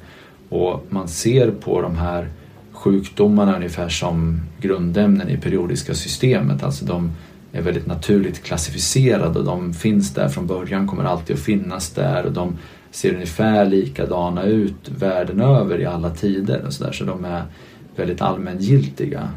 Och 0.48 0.86
man 0.88 1.08
ser 1.08 1.50
på 1.50 1.80
de 1.80 1.96
här 1.96 2.28
sjukdomarna 2.72 3.56
ungefär 3.56 3.88
som 3.88 4.40
grundämnen 4.60 5.28
i 5.28 5.36
periodiska 5.36 5.94
systemet. 5.94 6.62
Alltså 6.62 6.84
de 6.84 7.12
är 7.52 7.62
väldigt 7.62 7.86
naturligt 7.86 8.42
klassificerade 8.42 9.38
och 9.38 9.44
de 9.44 9.74
finns 9.74 10.14
där 10.14 10.28
från 10.28 10.46
början, 10.46 10.88
kommer 10.88 11.04
alltid 11.04 11.36
att 11.36 11.42
finnas 11.42 11.90
där 11.90 12.26
och 12.26 12.32
de 12.32 12.56
ser 12.94 13.14
ungefär 13.14 13.64
likadana 13.64 14.42
ut 14.44 14.88
världen 14.88 15.40
över 15.40 15.80
i 15.80 15.86
alla 15.86 16.10
tider 16.10 16.66
och 16.66 16.72
så 16.72 16.84
där. 16.84 16.92
Så 16.92 17.04
de 17.04 17.24
är 17.24 17.44
väldigt 17.96 18.20
allmängiltiga. 18.20 19.30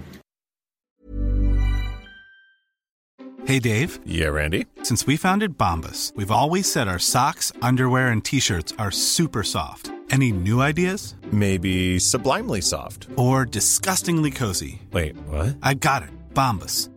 Hey, 3.45 3.59
Dave. 3.59 3.99
Yeah, 4.05 4.33
Randy. 4.33 4.65
Since 4.83 5.07
we 5.07 5.15
founded 5.15 5.57
Bombus, 5.57 6.11
we've 6.17 6.31
always 6.31 6.69
said 6.71 6.87
our 6.89 6.99
socks, 6.99 7.53
underwear, 7.61 8.07
and 8.07 8.25
t 8.25 8.41
shirts 8.41 8.73
are 8.77 8.91
super 8.91 9.43
soft. 9.43 9.89
Any 10.11 10.31
new 10.31 10.61
ideas? 10.61 11.15
Maybe 11.31 11.99
sublimely 11.99 12.61
soft. 12.61 13.07
Or 13.15 13.45
disgustingly 13.45 14.31
cozy? 14.31 14.81
Wait, 14.91 15.15
what? 15.29 15.55
I 15.63 15.75
got 15.75 16.03
it. 16.03 16.09
Bombus. 16.33 16.89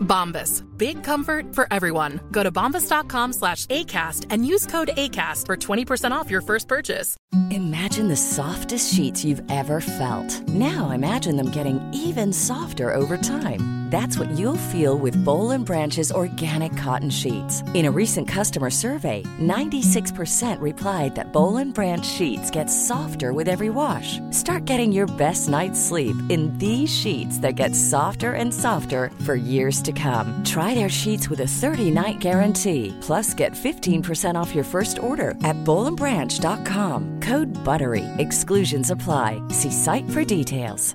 Bombas. 0.00 0.64
Big 0.78 1.04
comfort 1.04 1.54
for 1.54 1.66
everyone. 1.70 2.20
Go 2.30 2.42
to 2.42 2.50
bombas.com 2.50 3.32
slash 3.34 3.66
ACAST 3.66 4.26
and 4.30 4.46
use 4.46 4.66
code 4.66 4.90
ACAST 4.96 5.46
for 5.46 5.56
20% 5.56 6.12
off 6.12 6.30
your 6.30 6.40
first 6.40 6.68
purchase. 6.68 7.16
Imagine 7.50 8.08
the 8.08 8.16
softest 8.16 8.94
sheets 8.94 9.24
you've 9.24 9.42
ever 9.50 9.80
felt. 9.80 10.48
Now 10.48 10.90
imagine 10.90 11.36
them 11.36 11.50
getting 11.50 11.78
even 11.92 12.32
softer 12.32 12.94
over 12.94 13.18
time. 13.18 13.78
That's 13.88 14.18
what 14.18 14.28
you'll 14.38 14.68
feel 14.68 14.98
with 14.98 15.24
Bowl 15.24 15.52
and 15.52 15.64
Branch's 15.64 16.12
organic 16.12 16.76
cotton 16.76 17.08
sheets. 17.08 17.62
In 17.72 17.86
a 17.86 17.90
recent 17.90 18.28
customer 18.28 18.68
survey, 18.68 19.22
96% 19.40 20.60
replied 20.60 21.14
that 21.14 21.32
Bowl 21.32 21.56
and 21.56 21.72
Branch 21.72 22.04
sheets 22.04 22.50
get 22.50 22.66
softer 22.66 23.32
with 23.32 23.48
every 23.48 23.70
wash. 23.70 24.18
Start 24.28 24.66
getting 24.66 24.92
your 24.92 25.06
best 25.16 25.48
night's 25.48 25.80
sleep 25.80 26.14
in 26.28 26.52
these 26.58 26.94
sheets 26.94 27.38
that 27.38 27.54
get 27.54 27.74
softer 27.74 28.34
and 28.34 28.52
softer 28.52 29.10
for 29.24 29.36
years 29.36 29.80
to 29.80 29.87
come. 29.92 30.44
Try 30.44 30.74
their 30.74 30.90
sheets 30.90 31.30
with 31.30 31.40
a 31.40 31.44
30-night 31.62 32.18
guarantee. 32.18 32.94
Plus, 33.00 33.32
get 33.32 33.52
15% 33.52 34.34
off 34.34 34.54
your 34.54 34.64
first 34.64 34.98
order 34.98 35.30
at 35.42 35.56
bowlandbranch.com. 35.64 37.20
Code 37.20 37.48
BUTTERY. 37.64 38.04
Exclusions 38.18 38.90
apply. 38.90 39.42
See 39.48 39.70
site 39.70 40.08
for 40.10 40.22
details. 40.22 40.94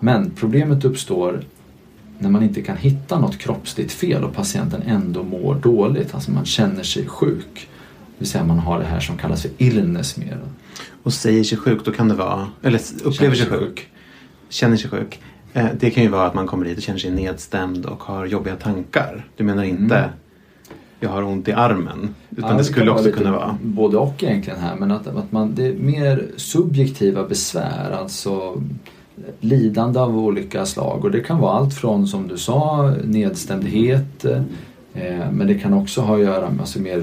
Men 0.00 0.30
problemet 0.30 0.84
uppstår 0.84 1.40
när 2.18 2.30
man 2.30 2.42
inte 2.42 2.62
kan 2.62 2.76
hitta 2.76 3.18
något 3.18 3.38
kroppsligt 3.38 3.92
fel 3.92 4.24
och 4.24 4.34
patienten 4.34 4.82
ändå 4.86 5.22
mår 5.22 5.54
dåligt, 5.54 6.14
alltså 6.14 6.30
man 6.30 6.44
känner 6.44 6.82
sig 6.82 7.06
sjuk. 7.06 7.68
Det 8.08 8.18
vill 8.18 8.28
säga 8.28 8.44
man 8.44 8.58
har 8.58 8.78
det 8.78 8.84
här 8.84 9.00
som 9.00 9.16
kallas 9.16 9.42
för 9.42 9.50
illness 9.58 10.16
mer. 10.16 10.38
Och 11.02 11.12
säger 11.12 11.44
sig 11.44 11.58
sjuk, 11.58 11.84
då 11.84 11.92
kan 11.92 12.08
det 12.08 12.14
vara, 12.14 12.48
eller 12.62 12.80
upplever 13.04 13.34
sig 13.34 13.46
sjuk, 13.46 13.88
känner 14.48 14.76
sig 14.76 14.90
sjuk. 14.90 15.20
Eh, 15.52 15.66
Det 15.80 15.90
kan 15.90 16.02
ju 16.02 16.08
vara 16.08 16.26
att 16.26 16.34
man 16.34 16.46
kommer 16.46 16.66
hit 16.66 16.76
och 16.76 16.82
känner 16.82 16.98
sig 16.98 17.10
nedstämd 17.10 17.86
och 17.86 18.02
har 18.02 18.26
jobbiga 18.26 18.56
tankar. 18.56 19.26
Du 19.36 19.44
menar 19.44 19.64
inte 19.64 19.96
Mm. 19.96 20.10
jag 21.00 21.08
har 21.10 21.22
ont 21.22 21.48
i 21.48 21.52
armen. 21.52 22.14
Utan 22.30 22.50
Ja, 22.50 22.56
det 22.56 22.64
skulle 22.64 22.86
kan 22.86 22.94
också 22.94 23.10
kunna 23.10 23.32
vara. 23.32 23.58
Både 23.62 23.96
och 23.96 24.22
egentligen 24.22 24.60
här 24.60 24.76
men 24.76 24.90
att, 24.90 25.06
att 25.06 25.32
man, 25.32 25.54
det 25.54 25.66
är 25.66 25.74
mer 25.74 26.26
subjektiva 26.36 27.24
besvär, 27.28 27.90
alltså 27.90 28.62
lidande 29.40 30.00
av 30.00 30.18
olika 30.18 30.66
slag 30.66 31.04
och 31.04 31.10
det 31.10 31.20
kan 31.20 31.38
vara 31.38 31.52
allt 31.52 31.74
från 31.74 32.08
som 32.08 32.28
du 32.28 32.38
sa 32.38 32.94
nedstämdhet 33.04 34.24
eh, 34.24 35.30
men 35.32 35.46
det 35.46 35.54
kan 35.54 35.72
också 35.74 36.00
ha 36.00 36.14
att 36.14 36.22
göra 36.22 36.50
med 36.50 36.60
alltså, 36.60 36.80
mer 36.80 36.98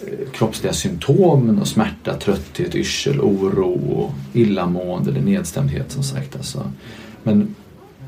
eh, 0.00 0.30
kroppsliga 0.32 0.72
symptom, 0.72 1.58
och 1.60 1.68
smärta, 1.68 2.14
trötthet, 2.14 2.74
yrsel, 2.74 3.20
oro, 3.20 4.10
illamående 4.32 5.10
eller 5.10 5.20
nedstämdhet 5.20 5.92
som 5.92 6.02
sagt. 6.02 6.36
Alltså. 6.36 6.72
Men 7.22 7.54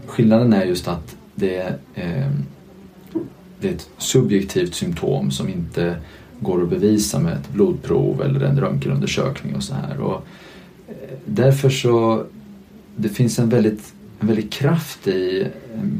skillnaden 0.06 0.52
är 0.52 0.64
just 0.64 0.88
att 0.88 1.16
det 1.34 1.56
är, 1.56 1.78
eh, 1.94 2.30
det 3.60 3.68
är 3.68 3.72
ett 3.72 3.88
subjektivt 3.98 4.74
symptom 4.74 5.30
som 5.30 5.48
inte 5.48 5.96
går 6.40 6.62
att 6.62 6.70
bevisa 6.70 7.18
med 7.18 7.32
ett 7.32 7.52
blodprov 7.52 8.22
eller 8.22 8.40
en 8.40 8.60
röntgenundersökning 8.60 9.54
och 9.56 9.62
så 9.62 9.74
här. 9.74 10.00
Och 10.00 10.26
eh, 10.88 11.16
därför 11.24 11.70
så 11.70 12.24
det 13.02 13.08
finns 13.08 13.38
en 13.38 13.48
väldigt, 13.48 13.92
en 14.20 14.26
väldigt 14.26 14.52
kraft 14.52 15.06
i 15.08 15.46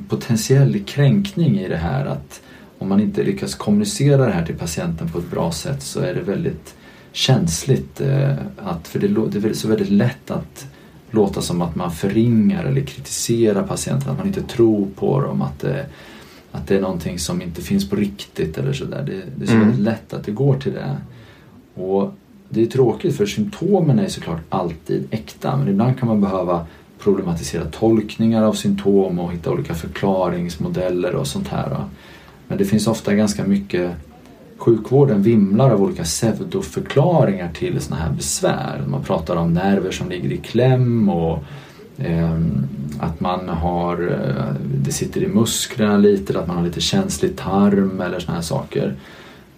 potentiell 0.08 0.84
kränkning 0.84 1.58
i 1.58 1.68
det 1.68 1.76
här 1.76 2.06
att 2.06 2.40
om 2.78 2.88
man 2.88 3.00
inte 3.00 3.22
lyckas 3.22 3.54
kommunicera 3.54 4.26
det 4.26 4.32
här 4.32 4.46
till 4.46 4.58
patienten 4.58 5.08
på 5.08 5.18
ett 5.18 5.30
bra 5.30 5.52
sätt 5.52 5.82
så 5.82 6.00
är 6.00 6.14
det 6.14 6.20
väldigt 6.20 6.74
känsligt. 7.12 8.00
Eh, 8.00 8.32
att, 8.56 8.88
för 8.88 8.98
det, 8.98 9.08
det 9.40 9.48
är 9.48 9.52
så 9.52 9.68
väldigt 9.68 9.90
lätt 9.90 10.30
att 10.30 10.66
låta 11.10 11.40
som 11.40 11.62
att 11.62 11.76
man 11.76 11.90
förringar 11.90 12.64
eller 12.64 12.80
kritiserar 12.80 13.62
patienten, 13.62 14.10
att 14.10 14.18
man 14.18 14.26
inte 14.26 14.42
tror 14.42 14.88
på 14.96 15.20
dem, 15.20 15.42
att 15.42 15.60
det, 15.60 15.86
att 16.52 16.66
det 16.66 16.76
är 16.76 16.80
någonting 16.80 17.18
som 17.18 17.42
inte 17.42 17.62
finns 17.62 17.90
på 17.90 17.96
riktigt 17.96 18.58
eller 18.58 18.72
sådär. 18.72 19.02
Det, 19.06 19.22
det 19.36 19.44
är 19.44 19.46
så 19.46 19.52
Mm. 19.54 19.66
väldigt 19.66 19.84
lätt 19.84 20.12
att 20.12 20.24
det 20.24 20.32
går 20.32 20.58
till 20.58 20.72
det. 20.72 20.96
Och 21.82 22.14
det 22.48 22.62
är 22.62 22.66
tråkigt 22.66 23.16
för 23.16 23.26
symptomen 23.26 23.98
är 23.98 24.08
såklart 24.08 24.40
alltid 24.48 25.08
äkta 25.10 25.56
men 25.56 25.68
ibland 25.68 25.98
kan 25.98 26.08
man 26.08 26.20
behöva 26.20 26.66
problematisera 27.02 27.64
tolkningar 27.64 28.42
av 28.42 28.52
symptom 28.52 29.18
och 29.18 29.32
hitta 29.32 29.50
olika 29.50 29.74
förklaringsmodeller 29.74 31.14
och 31.14 31.26
sånt 31.26 31.48
här. 31.48 31.84
Men 32.48 32.58
det 32.58 32.64
finns 32.64 32.86
ofta 32.86 33.14
ganska 33.14 33.44
mycket 33.44 33.90
Sjukvården 34.60 35.22
vimlar 35.22 35.70
av 35.70 35.82
olika 35.82 36.02
pseudoförklaringar 36.02 37.52
till 37.52 37.80
sådana 37.80 38.02
här 38.02 38.12
besvär. 38.12 38.84
Man 38.88 39.02
pratar 39.02 39.36
om 39.36 39.54
nerver 39.54 39.90
som 39.90 40.08
ligger 40.08 40.32
i 40.32 40.36
kläm 40.36 41.08
och 41.08 41.44
ehm, 41.98 42.68
att 43.00 43.20
man 43.20 43.48
har, 43.48 44.02
eh, 44.02 44.54
det 44.84 44.92
sitter 44.92 45.22
i 45.22 45.28
musklerna 45.28 45.96
lite, 45.96 46.38
att 46.38 46.46
man 46.46 46.56
har 46.56 46.64
lite 46.64 46.80
känslig 46.80 47.36
tarm 47.36 48.00
eller 48.00 48.20
såna 48.20 48.34
här 48.34 48.42
saker. 48.42 48.94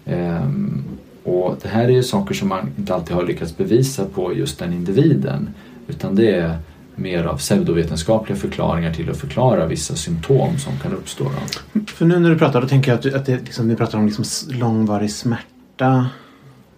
Ehm, 0.05 0.83
och 1.23 1.57
det 1.61 1.69
här 1.69 1.83
är 1.83 1.89
ju 1.89 2.03
saker 2.03 2.35
som 2.35 2.49
man 2.49 2.69
inte 2.77 2.95
alltid 2.95 3.15
har 3.15 3.23
lyckats 3.23 3.57
bevisa 3.57 4.05
på 4.05 4.33
just 4.33 4.59
den 4.59 4.73
individen. 4.73 5.49
Utan 5.87 6.15
det 6.15 6.31
är 6.31 6.57
mer 6.95 7.23
av 7.23 7.37
pseudovetenskapliga 7.37 8.37
förklaringar 8.37 8.93
till 8.93 9.09
att 9.09 9.17
förklara 9.17 9.65
vissa 9.65 9.95
symptom 9.95 10.57
som 10.57 10.77
kan 10.77 10.93
uppstå. 10.93 11.23
Då. 11.23 11.79
För 11.87 12.05
nu 12.05 12.19
när 12.19 12.29
du 12.29 12.37
pratar 12.37 12.61
då 12.61 12.67
tänker 12.67 12.91
jag 12.91 12.95
att, 12.97 13.03
du, 13.03 13.13
att 13.15 13.25
det, 13.25 13.37
liksom, 13.37 13.69
vi 13.69 13.75
pratar 13.75 13.97
om 13.97 14.05
liksom 14.05 14.25
långvarig 14.59 15.11
smärta, 15.11 16.09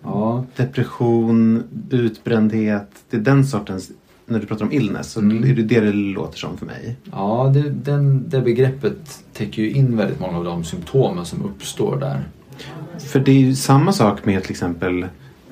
Ja, 0.04 0.46
depression, 0.56 1.64
utbrändhet. 1.90 2.90
Det 3.10 3.18
är 3.18 3.22
den 3.22 3.46
sortens, 3.46 3.92
när 4.26 4.40
du 4.40 4.46
pratar 4.46 4.66
om 4.66 4.72
illness 4.72 5.12
så 5.12 5.20
Mm. 5.20 5.44
är 5.44 5.56
det 5.56 5.64
det 5.64 5.80
det 5.80 5.92
låter 5.94 6.38
som 6.38 6.58
för 6.58 6.66
mig. 6.66 6.96
ja 7.12 7.52
det, 7.54 7.70
den, 7.70 8.30
det 8.30 8.42
begreppet 8.42 9.24
täcker 9.34 9.62
ju 9.62 9.72
in 9.72 9.98
väldigt 9.98 10.20
många 10.20 10.38
av 10.38 10.44
de 10.44 10.64
symptomen 10.64 11.26
som 11.26 11.44
uppstår 11.46 11.98
där. 12.00 12.24
För 13.00 13.20
det 13.20 13.32
är 13.32 13.40
ju 13.40 13.56
samma 13.56 13.92
sak 13.94 14.26
med 14.26 14.42
till 14.42 14.52
exempel 14.52 15.06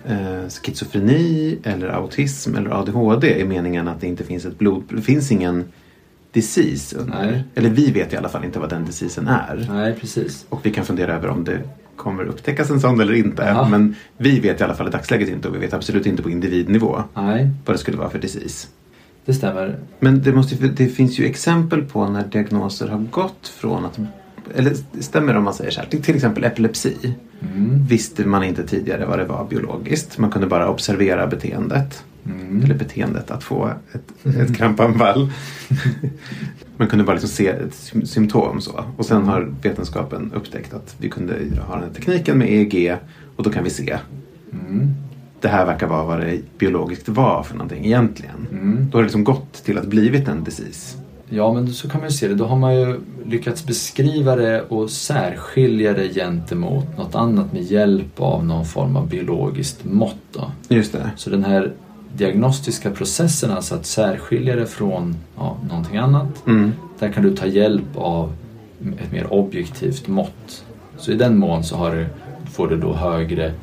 eh, 0.07 0.49
schizofreni 0.49 1.57
eller 1.63 1.87
autism 1.87 2.55
eller 2.55 2.69
ADHD 2.69 3.39
i 3.39 3.45
meningen 3.45 3.87
att 3.87 4.01
det 4.01 4.07
inte 4.07 4.23
finns 4.23 4.45
ett 4.45 4.57
blod... 4.59 4.83
Det 4.89 5.01
finns 5.01 5.31
ingen 5.31 5.65
disease. 6.31 6.97
under. 6.97 7.25
Nej. 7.25 7.43
Eller 7.55 7.69
vi 7.69 7.91
vet 7.91 8.13
i 8.13 8.17
alla 8.17 8.29
fall 8.29 8.45
inte 8.45 8.59
vad 8.59 8.69
den 8.69 8.85
diseasen 8.85 9.27
är. 9.27 9.67
Nej, 9.69 9.95
precis. 9.99 10.45
Och 10.49 10.65
vi 10.65 10.71
kan 10.71 10.85
fundera 10.85 11.15
över 11.15 11.27
om 11.27 11.43
det 11.43 11.59
kommer 11.95 12.23
upptäckas 12.25 12.69
en 12.69 12.79
sån 12.79 13.01
eller 13.01 13.13
inte. 13.13 13.43
Ja. 13.43 13.67
Men 13.69 13.95
vi 14.17 14.39
vet 14.39 14.61
i 14.61 14.63
alla 14.63 14.73
fall 14.73 14.87
i 14.87 14.91
dagsläget 14.91 15.29
inte 15.29 15.47
och 15.47 15.55
vi 15.55 15.59
vet 15.59 15.73
absolut 15.73 16.05
inte 16.05 16.23
på 16.23 16.29
individnivå 16.29 17.03
Nej, 17.13 17.49
vad 17.65 17.73
det 17.75 17.79
skulle 17.79 17.97
vara 17.97 18.09
för 18.09 18.19
disease. 18.19 18.67
det 19.25 19.33
stämmer. 19.33 19.79
Men 19.99 20.21
det, 20.21 20.33
måste, 20.33 20.55
det 20.67 20.87
finns 20.87 21.19
ju 21.19 21.25
exempel 21.25 21.81
på 21.83 22.09
när 22.09 22.27
diagnoser 22.27 22.87
har 22.87 22.99
gått 22.99 23.47
från 23.47 23.85
att 23.85 23.99
eller 24.55 24.73
stämmer 24.99 25.33
det 25.33 25.39
om 25.39 25.45
man 25.45 25.53
säger 25.53 25.71
så 25.71 25.81
här, 25.81 25.87
till 25.87 26.15
exempel 26.15 26.43
epilepsi. 26.43 27.13
Mm. 27.41 27.85
Visste 27.85 28.25
man 28.25 28.43
inte 28.43 28.67
tidigare 28.67 29.05
vad 29.05 29.19
det 29.19 29.25
var 29.25 29.45
biologiskt. 29.49 30.17
Man 30.17 30.31
kunde 30.31 30.47
bara 30.47 30.69
observera 30.69 31.27
beteendet. 31.27 32.03
Mm. 32.25 32.63
Eller 32.63 32.75
beteendet 32.75 33.31
att 33.31 33.43
få 33.43 33.71
ett, 33.93 34.35
ett 34.35 34.57
krampanfall. 34.57 35.31
man 36.77 36.87
kunde 36.87 37.05
bara 37.05 37.13
liksom 37.13 37.29
se 37.29 37.47
ett 37.47 37.73
sym- 37.73 38.05
symptom 38.05 38.61
så. 38.61 38.85
Och 38.97 39.05
sen 39.05 39.23
har 39.23 39.53
vetenskapen 39.61 40.31
upptäckt 40.35 40.73
att 40.73 40.95
vi 40.97 41.09
kunde 41.09 41.33
ha 41.67 41.75
den 41.75 41.83
här 41.83 41.93
tekniken 41.93 42.37
med 42.37 42.49
EEG 42.49 42.97
och 43.35 43.43
då 43.43 43.49
kan 43.49 43.63
vi 43.63 43.69
se. 43.69 43.97
Mm. 44.51 44.89
Det 45.41 45.47
här 45.47 45.65
verkar 45.65 45.87
vara 45.87 46.03
vad 46.03 46.19
det 46.19 46.41
biologiskt 46.57 47.09
var 47.09 47.43
för 47.43 47.55
någonting 47.55 47.85
egentligen. 47.85 48.47
Mm. 48.51 48.89
Då 48.91 48.97
har 48.97 49.01
det 49.01 49.05
liksom 49.05 49.23
gått 49.23 49.53
till 49.53 49.77
att 49.77 49.87
blivit 49.87 50.27
en 50.27 50.43
disease. 50.43 50.97
Ja, 51.29 51.53
men 51.53 51.73
så 51.73 51.89
kan 51.89 52.01
man 52.01 52.09
ju 52.09 52.15
se 52.15 52.27
det. 52.27 52.35
Då 52.35 52.45
har 52.45 52.55
man 52.57 52.75
ju 52.75 52.99
lyckats 53.25 53.65
beskriva 53.65 54.35
det 54.35 54.61
och 54.61 54.89
särskilja 54.89 55.93
det 55.93 56.13
gentemot 56.13 56.97
något 56.97 57.15
annat 57.15 57.53
med 57.53 57.61
hjälp 57.63 58.21
av 58.21 58.45
någon 58.45 58.65
form 58.65 58.95
av 58.95 59.09
biologiskt 59.09 59.83
mått. 59.85 60.15
Då. 60.31 60.51
Just 60.67 60.91
det. 60.93 61.11
Så 61.15 61.29
den 61.29 61.43
här 61.43 61.71
diagnostiska 62.15 62.91
processen, 62.91 63.51
alltså 63.51 63.75
att 63.75 63.85
särskilja 63.85 64.55
det 64.55 64.65
från 64.65 65.15
ja, 65.37 65.57
någonting 65.69 65.97
annat, 65.97 66.47
Mm. 66.47 66.71
där 66.99 67.09
kan 67.11 67.23
du 67.23 67.35
ta 67.35 67.45
hjälp 67.45 67.97
av 67.97 68.33
ett 69.03 69.11
mer 69.11 69.33
objektivt 69.33 70.07
mått. 70.07 70.63
Så 70.97 71.11
i 71.11 71.15
den 71.15 71.37
mån 71.37 71.63
så 71.63 71.89
du, 71.91 72.05
får 72.51 72.67
du 72.67 72.77
då 72.77 72.93
högre 72.93 73.53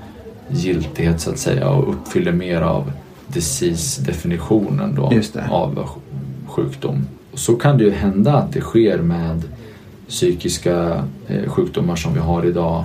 giltighet 0.48 1.20
så 1.20 1.30
att 1.30 1.38
säga 1.38 1.68
och 1.70 1.88
uppfyller 1.88 2.32
mer 2.32 2.60
av 2.62 2.92
disease-definitionen 3.26 4.94
då 4.94 5.10
av 5.50 5.74
sj- 5.74 5.98
sjukdom. 6.46 7.06
Så 7.34 7.56
kan 7.56 7.78
det 7.78 7.84
ju 7.84 7.90
hända 7.90 8.34
att 8.34 8.52
det 8.52 8.60
sker 8.60 8.98
med 8.98 9.42
psykiska 10.08 11.04
eh, 11.26 11.48
sjukdomar 11.50 11.96
som 11.96 12.14
vi 12.14 12.20
har 12.20 12.44
idag 12.46 12.84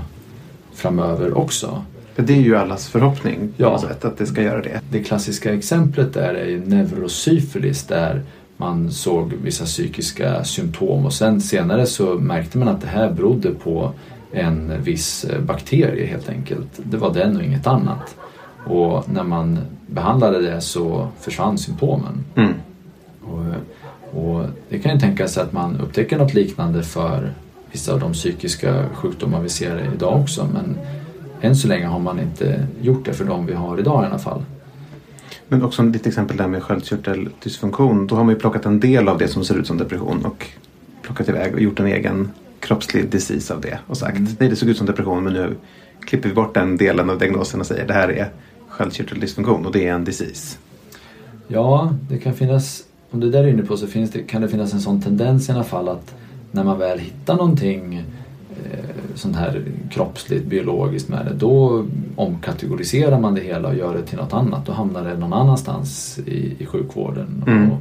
framöver 0.74 1.38
också. 1.38 1.84
Det 2.16 2.34
är 2.34 2.42
ju 2.42 2.56
allas 2.56 2.88
förhoppning 2.90 3.40
på 3.58 3.64
Ja. 3.64 3.70
något 3.70 3.82
sätt 3.82 4.06
att 4.06 4.18
det 4.18 4.26
ska 4.26 4.42
göra 4.42 4.62
det. 4.62 4.82
Det 4.92 5.04
klassiska 5.04 5.54
exemplet 5.54 6.14
där 6.14 6.34
är 6.34 6.58
neurosyfilis 6.58 7.84
där 7.84 8.22
man 8.58 8.92
såg 8.92 9.34
vissa 9.44 9.66
psykiska 9.66 10.44
symptom 10.44 11.06
och 11.06 11.14
sen 11.14 11.42
senare 11.42 11.86
så 11.86 12.06
märkte 12.14 12.58
man 12.58 12.68
att 12.68 12.82
det 12.82 12.88
här 12.88 13.12
berodde 13.12 13.52
på 13.52 13.92
en 14.32 14.84
viss 14.84 15.26
eh, 15.26 15.42
bakterie 15.42 16.06
helt 16.06 16.30
enkelt. 16.30 16.68
Det 16.84 16.98
var 16.98 17.14
den 17.14 17.38
och 17.38 17.44
inget 17.44 17.68
annat. 17.68 18.16
Och 18.66 19.10
när 19.10 19.24
man 19.24 19.60
behandlade 19.88 20.42
det 20.42 20.62
så 20.62 21.08
försvann 21.20 21.58
symptomen. 21.58 22.24
Mm. 22.36 22.54
Och, 23.22 23.44
och 24.12 24.46
det 24.70 24.80
kan 24.80 24.94
ju 24.94 25.00
tänkas 25.00 25.38
att 25.38 25.54
man 25.54 25.80
upptäcker 25.80 26.18
något 26.18 26.34
liknande 26.34 26.84
för 26.84 27.34
vissa 27.72 27.94
av 27.94 28.00
de 28.00 28.13
psykiska 28.13 28.86
sjukdomar 28.94 29.41
vi 29.41 29.50
ser 29.50 29.91
idag 29.96 30.22
också 30.22 30.48
men 30.54 30.78
än 31.41 31.56
så 31.56 31.68
länge 31.68 31.86
har 31.86 32.00
man 32.00 32.20
inte 32.20 32.68
gjort 32.82 33.06
det 33.06 33.13
för 33.13 33.26
de 33.26 33.46
vi 33.46 33.54
har 33.54 33.80
idag 33.80 34.04
i 34.04 34.06
alla 34.08 34.20
fall. 34.20 34.44
Men 35.48 35.63
också 35.63 35.84
ditt 35.84 36.08
exempel 36.08 36.38
där 36.38 36.48
med 36.48 36.63
sköldkörteldysfunktion. 36.63 38.08
Då 38.08 38.15
har 38.15 38.24
man 38.24 38.34
ju 38.34 38.39
plockat 38.39 38.65
en 38.65 38.80
del 38.80 39.08
av 39.08 39.18
det 39.18 39.28
som 39.28 39.46
ser 39.46 39.56
ut 39.56 39.68
som 39.68 39.78
depression 39.78 40.26
och 40.26 40.48
plockat 41.02 41.30
iväg 41.30 41.54
och 41.54 41.60
gjort 41.60 41.80
en 41.80 41.86
egen 41.86 42.32
kroppslig 42.60 43.10
disease 43.10 43.54
av 43.54 43.62
det 43.62 43.80
och 43.88 43.98
sagt 43.98 44.20
nej 44.39 44.50
det 44.50 44.56
såg 44.56 44.70
ut 44.70 44.78
som 44.78 44.88
depression 44.88 45.24
men 45.24 45.34
nu 45.34 45.56
klipper 46.00 46.30
vi 46.30 46.36
bort 46.36 46.54
den 46.54 46.78
delen 46.78 47.10
av 47.10 47.20
diagnosen 47.20 47.60
och 47.60 47.65
säger 47.65 47.88
det 47.88 47.94
här 47.94 48.10
är 48.10 48.30
sköldkörteldysfunktion 48.70 49.65
och 49.65 49.72
det 49.72 49.88
är 49.88 49.94
en 49.94 50.04
disease. 50.04 50.58
Ja, 51.48 51.94
det 52.10 52.18
kan 52.18 52.34
finnas, 52.34 52.84
om 53.15 53.21
det 53.21 53.30
där 53.30 53.43
är 53.43 53.47
inne 53.47 53.63
på 53.63 53.78
så 53.78 53.88
finns 53.88 54.12
det, 54.12 54.19
kan 54.19 54.41
det 54.41 54.47
finnas 54.47 54.73
en 54.73 54.82
sån 54.82 55.01
tendens 55.01 55.49
i 55.49 55.51
alla 55.51 55.63
fall 55.63 55.89
att 55.89 56.15
när 56.51 56.63
man 56.63 56.80
väl 56.80 56.99
hittar 56.99 57.36
någonting 57.36 57.95
eh, 58.49 58.86
sånt 59.15 59.36
här 59.36 59.63
kroppsligt, 59.91 60.45
biologiskt 60.45 61.10
med 61.10 61.25
det, 61.25 61.34
då 61.34 61.86
omkategoriserar 62.15 63.19
man 63.19 63.36
det 63.36 63.41
hela 63.41 63.67
och 63.69 63.75
gör 63.75 63.95
det 63.95 64.01
till 64.01 64.17
något 64.17 64.34
annat. 64.34 64.65
Då 64.65 64.71
hamnar 64.71 65.04
det 65.04 65.17
någon 65.17 65.34
annanstans 65.34 66.19
i, 66.25 66.56
i 66.60 66.65
sjukvården. 66.65 67.43
Mm. 67.47 67.71
Och, 67.71 67.78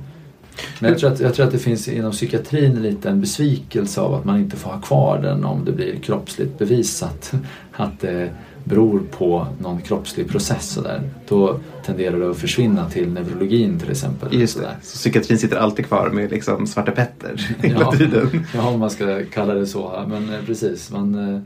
men 0.81 0.91
jag 0.91 0.99
tror, 0.99 1.13
att, 1.13 1.21
jag 1.21 1.35
tror 1.35 1.47
att 1.47 1.53
det 1.53 1.59
finns 1.59 1.89
inom 1.89 2.13
psykiatrin 2.13 2.83
lite 2.83 3.09
en 3.09 3.21
besvikelse 3.21 4.01
av 4.01 4.15
att 4.15 4.25
man 4.25 4.39
inte 4.39 4.57
får 4.57 4.71
ha 4.71 4.81
kvar 4.81 5.19
den 5.23 5.45
om 5.45 5.65
det 5.65 5.73
blir 5.73 5.97
kroppsligt 5.97 6.59
bevisat 6.59 7.33
att 7.73 8.01
det 8.01 8.31
beror 8.65 9.03
på 9.19 9.47
någon 9.61 9.81
kroppslig 9.81 10.29
process. 10.29 10.69
Så 10.71 10.81
där. 10.81 11.01
Då 11.29 11.61
tenderar 11.87 12.19
det 12.21 12.31
att 12.31 12.37
försvinna 12.37 12.91
till 12.91 13.09
neurologin 13.13 13.79
till 13.81 13.91
exempel. 13.91 14.41
Just 14.41 14.59
det. 14.61 14.69
Så 14.83 14.97
psykiatrin 14.97 15.39
sitter 15.39 15.57
alltid 15.57 15.87
kvar 15.87 16.11
med 16.11 16.31
liksom 16.31 16.67
Svarte 16.67 16.91
Petter 16.91 17.57
hela 17.63 17.81
Ja. 17.81 17.93
tiden. 17.93 18.47
Ja, 18.55 18.69
om 18.71 18.81
man 18.81 18.91
ska 18.91 19.23
kalla 19.33 19.55
det 19.55 19.67
så. 19.67 20.05
Men 20.09 20.29
eh, 20.35 20.41
precis. 20.47 20.91
Man, 20.93 21.35
eh, 21.35 21.41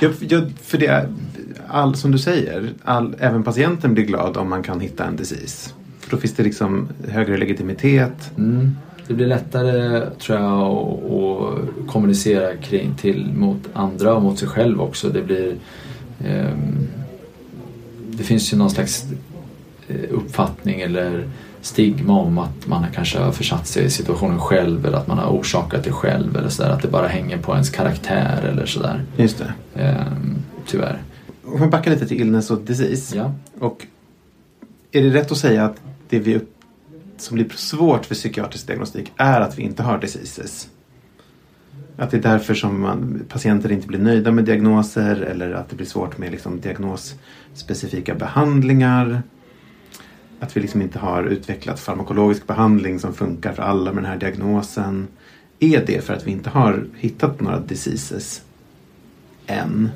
Ja, 0.00 0.08
för- 0.62 0.78
det 0.78 0.86
är, 0.86 1.08
all, 1.68 1.94
som 1.94 2.10
du 2.10 2.18
säger, 2.18 2.70
all, 2.84 3.14
även 3.18 3.42
patienten 3.42 3.94
blir 3.94 4.04
glad 4.04 4.36
om 4.36 4.48
man 4.48 4.62
kan 4.62 4.80
hitta 4.80 5.04
en 5.04 5.16
disease. 5.16 5.70
För 6.00 6.10
då 6.10 6.16
finns 6.16 6.34
det 6.34 6.42
liksom 6.42 6.88
högre 7.08 7.36
legitimitet. 7.36 8.30
Mm. 8.38 8.76
Det 9.06 9.14
blir 9.14 9.26
lättare 9.26 10.06
tror 10.18 10.38
jag 10.38 10.62
att, 10.62 11.86
kommunicera 11.86 12.56
kring 12.56 12.94
till 12.94 13.32
mot 13.36 13.58
andra 13.72 14.14
och 14.14 14.22
mot 14.22 14.38
sig 14.38 14.48
själv 14.48 14.80
också. 14.80 15.08
Det 15.08 15.22
blir 15.22 15.54
Det 18.18 18.24
finns 18.24 18.52
ju 18.52 18.56
någon 18.56 18.70
slags 18.70 19.04
eh, 19.88 19.96
uppfattning 20.10 20.80
eller 20.80 21.28
stigma 21.60 22.20
om 22.20 22.38
att 22.38 22.66
man 22.66 22.86
kanske 22.94 23.18
har 23.18 23.32
försatt 23.32 23.66
sig 23.66 23.84
i 23.84 23.90
situationen 23.90 24.40
själv 24.40 24.86
eller 24.86 24.98
att 24.98 25.06
man 25.06 25.18
har 25.18 25.30
orsakat 25.30 25.84
det 25.84 25.92
själv 25.92 26.36
eller 26.36 26.48
sådär. 26.48 26.70
Att 26.70 26.82
det 26.82 26.88
bara 26.88 27.06
hänger 27.06 27.38
på 27.38 27.52
ens 27.52 27.70
karaktär 27.70 28.42
eller 28.42 28.66
sådär. 28.66 29.04
Just 29.16 29.38
det. 29.38 29.52
Ehm, 29.82 30.36
tyvärr. 30.66 31.02
Om 31.44 31.60
vi 31.60 31.66
backar 31.66 31.90
lite 31.90 32.06
till 32.06 32.20
illness 32.20 32.50
och 32.50 32.60
disease. 32.60 33.16
Ja. 33.16 33.32
Och 33.60 33.86
är 34.92 35.02
det 35.02 35.10
rätt 35.10 35.32
att 35.32 35.38
säga 35.38 35.64
att 35.64 35.76
det 36.08 36.18
vi 36.18 36.40
som 37.16 37.34
blir 37.34 37.48
svårt 37.54 38.06
för 38.06 38.14
psykiatrisk 38.14 38.66
diagnostik 38.66 39.12
är 39.16 39.40
att 39.40 39.58
vi 39.58 39.62
inte 39.62 39.82
har 39.82 39.98
diseases? 39.98 40.68
Att 42.00 42.10
det 42.10 42.16
är 42.16 42.22
därför 42.22 42.54
som 42.54 42.80
man, 42.80 43.20
patienter 43.28 43.72
inte 43.72 43.86
blir 43.86 43.98
nöjda 43.98 44.32
med 44.32 44.44
diagnoser 44.44 45.16
eller 45.16 45.52
att 45.52 45.68
det 45.68 45.76
blir 45.76 45.86
svårt 45.86 46.18
med 46.18 46.30
liksom 46.30 46.60
diagnosspecifika 46.60 48.14
behandlingar. 48.14 49.22
Att 50.40 50.56
vi 50.56 50.60
liksom 50.60 50.82
inte 50.82 50.98
har 50.98 51.24
utvecklat 51.24 51.80
farmakologisk 51.80 52.46
behandling 52.46 52.98
som 52.98 53.14
funkar 53.14 53.52
för 53.52 53.62
alla 53.62 53.92
med 53.92 54.02
den 54.02 54.10
här 54.10 54.18
diagnosen. 54.18 55.06
Är 55.58 55.86
det 55.86 56.04
för 56.04 56.14
att 56.14 56.26
vi 56.26 56.30
inte 56.30 56.50
har 56.50 56.84
hittat 56.96 57.40
några 57.40 57.60
diseases 57.60 58.42
än? 59.46 59.90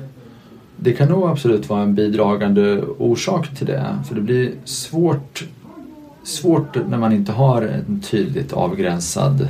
Det 0.77 0.93
kan 0.93 1.09
nog 1.09 1.29
absolut 1.29 1.69
vara 1.69 1.81
en 1.81 1.95
bidragande 1.95 2.81
orsak 2.81 3.55
till 3.55 3.67
det. 3.67 3.99
För 4.07 4.15
det 4.15 4.21
blir 4.21 4.51
svårt, 4.65 5.43
svårt 6.23 6.75
när 6.89 6.97
man 6.97 7.13
inte 7.13 7.31
har 7.31 7.61
en 7.61 8.01
tydligt 8.01 8.53
avgränsad 8.53 9.47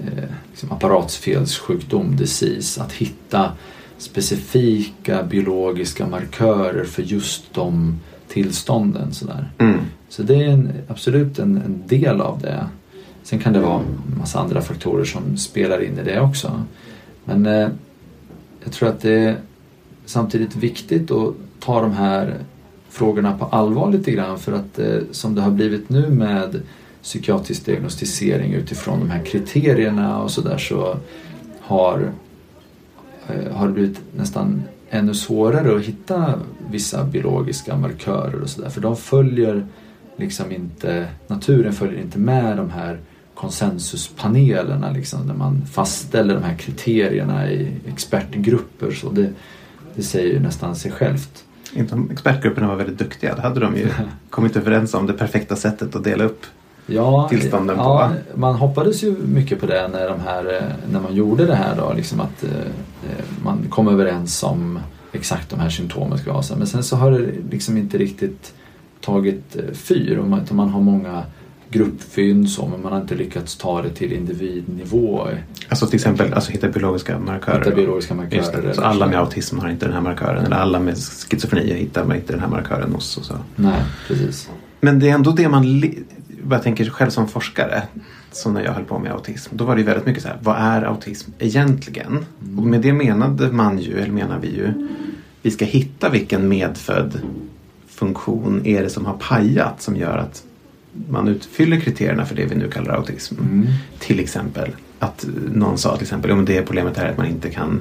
eh, 0.00 0.24
liksom 0.50 0.72
apparatsfelssjukdom, 0.72 2.16
disease, 2.16 2.82
att 2.82 2.92
hitta 2.92 3.52
specifika 3.98 5.22
biologiska 5.22 6.06
markörer 6.06 6.84
för 6.84 7.02
just 7.02 7.54
de 7.54 8.00
tillstånden. 8.28 9.14
Sådär. 9.14 9.50
Mm. 9.58 9.78
Så 10.08 10.22
det 10.22 10.34
är 10.34 10.48
en, 10.48 10.72
absolut 10.88 11.38
en, 11.38 11.56
en 11.56 11.82
del 11.86 12.20
av 12.20 12.40
det. 12.40 12.66
Sen 13.22 13.38
kan 13.38 13.52
det 13.52 13.60
vara 13.60 13.80
en 13.80 14.18
massa 14.18 14.40
andra 14.40 14.60
faktorer 14.60 15.04
som 15.04 15.36
spelar 15.36 15.82
in 15.82 15.98
i 15.98 16.02
det 16.02 16.20
också. 16.20 16.62
Men 17.24 17.46
eh, 17.46 17.68
jag 18.64 18.72
tror 18.72 18.88
att 18.88 19.00
det 19.00 19.14
är 19.14 19.36
samtidigt 20.06 20.56
viktigt 20.56 21.10
att 21.10 21.34
ta 21.60 21.80
de 21.80 21.92
här 21.92 22.34
frågorna 22.88 23.38
på 23.38 23.44
allvar 23.44 23.92
lite 23.92 24.10
grann 24.10 24.38
för 24.38 24.52
att 24.52 24.78
eh, 24.78 24.98
som 25.10 25.34
det 25.34 25.42
har 25.42 25.50
blivit 25.50 25.88
nu 25.88 26.08
med 26.08 26.62
psykiatrisk 27.04 27.66
diagnostisering 27.66 28.52
utifrån 28.52 29.00
de 29.00 29.10
här 29.10 29.24
kriterierna 29.24 30.22
och 30.22 30.30
sådär 30.30 30.58
så 30.58 30.96
har, 31.60 32.12
eh, 33.26 33.52
har 33.52 33.66
det 33.66 33.72
blivit 33.72 34.00
nästan 34.16 34.62
ännu 34.90 35.14
svårare 35.14 35.76
att 35.76 35.82
hitta 35.82 36.40
vissa 36.70 37.04
biologiska 37.04 37.76
markörer 37.76 38.40
och 38.40 38.50
sådär 38.50 38.70
för 38.70 38.80
de 38.80 38.96
följer 38.96 39.66
liksom 40.16 40.52
inte, 40.52 41.08
naturen 41.26 41.72
följer 41.72 42.00
inte 42.00 42.18
med 42.18 42.56
de 42.56 42.70
här 42.70 42.98
konsensuspanelerna 43.34 44.90
liksom 44.90 45.26
när 45.26 45.34
man 45.34 45.66
fastställer 45.66 46.34
de 46.34 46.42
här 46.42 46.56
kriterierna 46.56 47.50
i 47.50 47.68
expertgrupper 47.86 48.90
så 48.90 49.10
det, 49.10 49.30
det 49.94 50.02
säger 50.02 50.32
ju 50.32 50.40
nästan 50.40 50.76
sig 50.76 50.90
självt. 50.90 51.44
Inte 51.72 51.94
om 51.94 52.10
expertgrupperna 52.10 52.68
var 52.68 52.76
väldigt 52.76 52.98
duktiga. 52.98 53.34
Då 53.34 53.42
hade 53.42 53.60
de 53.60 53.76
ju 53.76 53.88
kommit 54.30 54.56
överens 54.56 54.94
om 54.94 55.06
det 55.06 55.12
perfekta 55.12 55.56
sättet 55.56 55.96
att 55.96 56.04
dela 56.04 56.24
upp 56.24 56.46
Ja, 56.86 57.28
tillstånden 57.28 57.76
på. 57.76 57.82
ja, 57.82 58.12
man 58.34 58.54
hoppades 58.54 59.02
ju 59.02 59.16
mycket 59.26 59.60
på 59.60 59.66
det 59.66 59.88
när, 59.88 60.08
de 60.08 60.20
här, 60.20 60.54
eh, 60.54 60.92
när 60.92 61.00
man 61.00 61.14
gjorde 61.14 61.46
det 61.46 61.54
här 61.54 61.76
då, 61.76 61.92
liksom 61.92 62.20
att 62.20 62.44
eh, 62.44 62.50
eh, 62.50 63.24
man 63.44 63.66
kom 63.70 63.88
överens 63.88 64.42
om 64.42 64.78
exakt 65.12 65.50
de 65.50 65.60
här 65.60 65.68
symptomen 65.68 66.18
ska 66.18 66.32
vara. 66.32 66.56
Men 66.56 66.66
sen 66.66 66.84
så 66.84 66.96
har 66.96 67.10
det 67.10 67.26
liksom 67.50 67.76
inte 67.76 67.98
riktigt 67.98 68.54
tagit 69.00 69.56
fyr 69.72 70.18
och 70.18 70.28
man, 70.28 70.46
man 70.50 70.68
har 70.68 70.80
många 70.80 71.22
gruppfynd 71.74 72.50
så 72.50 72.66
men 72.66 72.82
man 72.82 72.92
har 72.92 73.00
inte 73.00 73.14
lyckats 73.14 73.56
ta 73.56 73.82
det 73.82 73.90
till 73.90 74.12
individnivå. 74.12 75.28
Alltså 75.68 75.86
till 75.86 75.94
exempel 75.94 76.34
alltså, 76.34 76.52
hitta 76.52 76.68
biologiska 76.68 77.18
markörer. 77.18 77.58
Hitta 77.58 77.76
biologiska 77.76 78.14
markörer 78.14 78.72
Så 78.72 78.82
alla 78.82 79.06
med 79.06 79.18
autism 79.18 79.58
har 79.58 79.68
inte 79.68 79.86
den 79.86 79.94
här 79.94 80.00
markören. 80.00 80.44
Eller 80.44 80.56
alla 80.56 80.80
med 80.80 80.96
schizofreni 80.96 81.74
hittar 81.74 82.14
inte 82.14 82.32
den 82.32 82.40
här 82.40 82.48
markören 82.48 82.92
hos. 82.92 83.18
Så. 83.22 83.34
Nej, 83.56 83.80
precis. 84.08 84.50
Men 84.80 84.98
det 84.98 85.10
är 85.10 85.14
ändå 85.14 85.30
det 85.30 85.48
man... 85.48 85.82
Jag 86.50 86.62
tänker 86.62 86.90
själv 86.90 87.10
som 87.10 87.28
forskare. 87.28 87.82
Så 88.32 88.50
när 88.50 88.64
jag 88.64 88.72
höll 88.72 88.84
på 88.84 88.98
med 88.98 89.12
autism. 89.12 89.56
Då 89.56 89.64
var 89.64 89.74
det 89.74 89.80
ju 89.80 89.86
väldigt 89.86 90.06
mycket 90.06 90.22
så 90.22 90.28
här. 90.28 90.38
Vad 90.42 90.56
är 90.56 90.82
autism 90.82 91.30
egentligen? 91.38 92.26
Och 92.56 92.62
med 92.62 92.80
det 92.80 92.92
menade 92.92 93.52
man 93.52 93.78
ju, 93.78 93.98
eller 93.98 94.12
menar 94.12 94.38
vi 94.38 94.56
ju. 94.56 94.88
Vi 95.42 95.50
ska 95.50 95.64
hitta 95.64 96.08
vilken 96.08 96.48
medfödd 96.48 97.20
funktion 97.88 98.66
är 98.66 98.82
det 98.82 98.90
som 98.90 99.06
har 99.06 99.14
pajat 99.14 99.82
som 99.82 99.96
gör 99.96 100.18
att 100.18 100.44
man 101.08 101.28
utfyller 101.28 101.80
kriterierna 101.80 102.26
för 102.26 102.34
det 102.34 102.44
vi 102.44 102.54
nu 102.54 102.70
kallar 102.70 102.94
autism. 102.94 103.34
Mm. 103.40 103.66
Till 103.98 104.20
exempel 104.20 104.70
att 104.98 105.26
någon 105.52 105.78
sa 105.78 105.96
till 105.96 106.02
exempel 106.02 106.30
att 106.30 106.46
det 106.46 106.62
problemet 106.62 106.98
är 106.98 107.10
att 107.10 107.16
man 107.16 107.26
inte 107.26 107.50
kan 107.50 107.80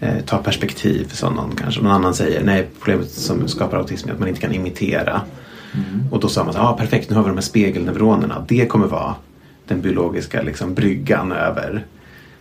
eh, 0.00 0.24
ta 0.26 0.38
perspektiv, 0.38 1.08
sa 1.12 1.30
någon 1.30 1.56
kanske. 1.56 1.82
Någon 1.82 1.92
annan 1.92 2.14
säger 2.14 2.44
nej, 2.44 2.68
problemet 2.78 3.10
som 3.10 3.48
skapar 3.48 3.76
autism 3.76 4.08
är 4.08 4.12
att 4.12 4.18
man 4.18 4.28
inte 4.28 4.40
kan 4.40 4.52
imitera. 4.52 5.22
Mm. 5.74 6.12
Och 6.12 6.20
då 6.20 6.28
sa 6.28 6.44
man 6.44 6.52
så 6.52 6.58
ja 6.58 6.68
ah, 6.68 6.76
perfekt, 6.76 7.10
nu 7.10 7.16
har 7.16 7.22
vi 7.22 7.28
de 7.28 7.36
här 7.36 7.42
spegelneuronerna. 7.42 8.44
Det 8.48 8.66
kommer 8.66 8.86
vara 8.86 9.14
den 9.66 9.80
biologiska 9.80 10.42
liksom, 10.42 10.74
bryggan 10.74 11.32
över 11.32 11.84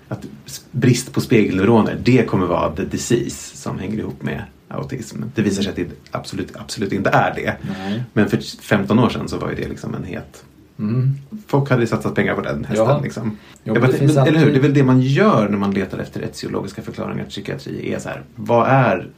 att 0.08 0.26
brist 0.72 1.14
på 1.14 1.22
spegelneuroner, 1.22 1.98
det 2.04 2.28
kommer 2.28 2.46
vara 2.46 2.76
the 2.76 2.84
disease 2.84 3.58
som 3.58 3.80
hänger 3.80 3.98
ihop 3.98 4.24
med 4.24 4.44
autism. 4.68 5.24
Det 5.36 5.42
visar 5.42 5.64
sig 5.64 5.70
att 5.70 5.76
det 5.76 5.88
absolut, 6.12 6.56
absolut 6.56 6.94
inte 6.94 7.10
är 7.10 7.36
det. 7.36 7.56
Nej. 7.80 8.04
Men 8.14 8.30
för 8.30 8.38
15 8.62 9.00
år 9.00 9.10
sedan 9.10 9.30
så 9.30 9.38
var 9.38 9.50
ju 9.50 9.56
det 9.56 9.68
liksom 9.68 9.96
en 9.96 10.04
het... 10.04 10.44
Mm. 10.80 11.14
Folk 11.48 11.70
hade 11.70 11.88
satsat 11.88 12.16
pengar 12.16 12.36
på 12.36 12.42
den 12.42 12.66
hästen. 12.66 12.88
Ja. 12.88 13.02
Liksom. 13.04 13.38
Jo, 13.64 13.74
men 13.74 13.82
bara, 13.82 13.92
men, 13.92 14.28
Eller 14.28 14.40
hur? 14.40 14.52
Det 14.52 14.58
är 14.58 14.62
väl 14.62 14.74
det 14.74 14.84
man 14.84 15.02
gör 15.02 15.50
när 15.50 15.58
man 15.58 15.72
letar 15.72 15.98
efter 15.98 16.22
etiologiska 16.22 16.82
förklaringar 16.82 17.24
till 17.24 17.32
psykiatri. 17.32 17.94
Är 17.94 18.00
så 18.00 18.10
här, 18.10 18.24
vad 18.36 18.68
är 18.68 19.10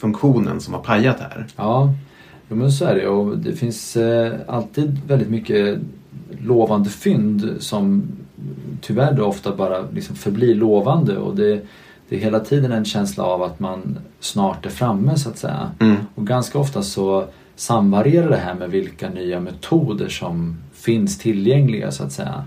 funktionen 0.00 0.60
som 0.60 0.74
har 0.74 0.80
pajat 0.80 1.20
här? 1.20 1.46
Ja, 1.56 1.94
jo, 2.48 2.56
men 2.56 2.72
så 2.72 2.84
är 2.84 2.94
det 2.94 3.08
och 3.08 3.38
det 3.38 3.52
finns 3.52 3.96
eh, 3.96 4.32
alltid 4.46 5.00
väldigt 5.06 5.30
mycket 5.30 5.78
lovande 6.40 6.90
fynd 6.90 7.56
som 7.58 8.02
tyvärr 8.80 9.12
då 9.12 9.24
ofta 9.24 9.56
bara 9.56 9.90
liksom 9.90 10.16
förblir 10.16 10.54
lovande 10.54 11.18
och 11.18 11.36
det, 11.36 11.60
det 12.08 12.16
är 12.16 12.20
hela 12.20 12.40
tiden 12.40 12.72
en 12.72 12.84
känsla 12.84 13.24
av 13.24 13.42
att 13.42 13.60
man 13.60 13.98
snart 14.20 14.66
är 14.66 14.70
framme 14.70 15.16
så 15.16 15.28
att 15.28 15.38
säga. 15.38 15.70
Mm. 15.80 15.96
Och 16.14 16.26
ganska 16.26 16.58
ofta 16.58 16.82
så 16.82 17.26
samvarierar 17.56 18.30
det 18.30 18.36
här 18.36 18.54
med 18.54 18.70
vilka 18.70 19.10
nya 19.10 19.40
metoder 19.40 20.08
som 20.08 20.56
finns 20.72 21.18
tillgängliga 21.18 21.90
så 21.90 22.04
att 22.04 22.12
säga. 22.12 22.44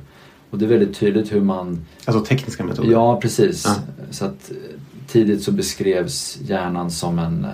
Och 0.49 0.57
det 0.57 0.65
är 0.65 0.69
väldigt 0.69 0.97
tydligt 0.97 1.33
hur 1.33 1.41
man 1.41 1.85
Alltså 2.05 2.25
tekniska 2.25 2.63
metoder. 2.63 2.91
Ja, 2.91 3.19
precis. 3.21 3.65
Ja. 3.65 3.75
Så 4.11 4.25
att 4.25 4.51
tidigt 5.07 5.43
så 5.43 5.51
beskrevs 5.51 6.37
hjärnan 6.41 6.91
som 6.91 7.19
en, 7.19 7.47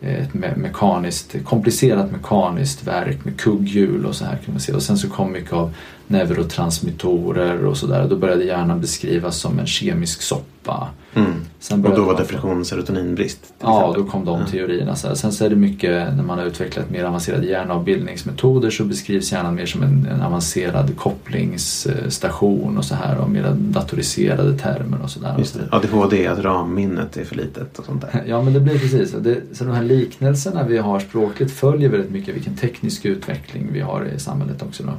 ett 0.00 0.32
me- 0.32 0.56
mekaniskt, 0.56 1.44
komplicerat 1.44 2.12
mekaniskt 2.12 2.86
verk 2.86 3.24
med 3.24 3.40
kugghjul 3.40 4.06
och 4.06 4.14
så 4.14 4.24
här 4.24 4.36
kan 4.36 4.54
man 4.54 4.60
se. 4.60 4.72
Och 4.72 4.82
sen 4.82 4.98
så 4.98 5.08
kom 5.10 5.32
mycket 5.32 5.52
av 5.52 5.74
neurotransmittorer 6.06 7.64
och 7.64 7.76
sådär. 7.76 8.06
Då 8.10 8.16
började 8.16 8.44
hjärnan 8.44 8.80
beskrivas 8.80 9.36
som 9.36 9.58
en 9.58 9.66
kemisk 9.66 10.22
soppa. 10.22 10.88
Mm. 11.14 11.32
Och 11.84 11.96
då 11.96 12.04
var 12.04 12.16
depression 12.18 12.64
serotoninbrist. 12.64 13.38
Ja, 13.60 13.80
exempel. 13.80 14.02
då 14.04 14.10
kom 14.10 14.24
de 14.24 14.40
Ja. 14.40 14.46
teorierna. 14.46 14.96
Så 14.96 15.08
här. 15.08 15.14
Sen 15.14 15.32
så 15.32 15.44
är 15.44 15.50
det 15.50 15.56
mycket, 15.56 16.16
när 16.16 16.22
man 16.22 16.38
har 16.38 16.46
utvecklat 16.46 16.90
mer 16.90 17.04
avancerade 17.04 17.46
hjärnavbildningsmetoder 17.46 18.70
så 18.70 18.84
beskrivs 18.84 19.32
hjärnan 19.32 19.54
mer 19.54 19.66
som 19.66 19.82
en, 19.82 20.06
en 20.06 20.22
avancerad 20.22 20.96
kopplingsstation 20.96 22.78
och 22.78 22.84
så 22.84 22.94
här 22.94 23.18
och 23.18 23.30
mer 23.30 23.54
datoriserade 23.58 24.58
termer 24.58 25.02
och 25.02 25.10
sådär. 25.10 25.34
Just 25.38 25.54
det. 25.54 25.76
ADHD, 25.76 26.26
att 26.26 26.38
ramminnet 26.38 27.16
är 27.16 27.24
för 27.24 27.36
litet 27.36 27.78
och 27.78 27.84
sånt 27.84 28.00
där. 28.00 28.22
Ja 28.28 28.42
men 28.42 28.52
det 28.52 28.60
blir 28.60 28.78
precis 28.78 29.10
så. 29.10 29.18
Det, 29.18 29.40
så 29.52 29.64
de 29.64 29.74
här 29.74 29.82
liknelserna 29.84 30.64
vi 30.64 30.78
har 30.78 31.00
språkligt 31.00 31.52
följer 31.52 31.88
väldigt 31.88 32.10
mycket 32.10 32.34
vilken 32.34 32.56
teknisk 32.56 33.04
utveckling 33.04 33.68
vi 33.72 33.80
har 33.80 34.04
i 34.16 34.18
samhället 34.18 34.62
också. 34.62 34.82
Då. 34.82 34.92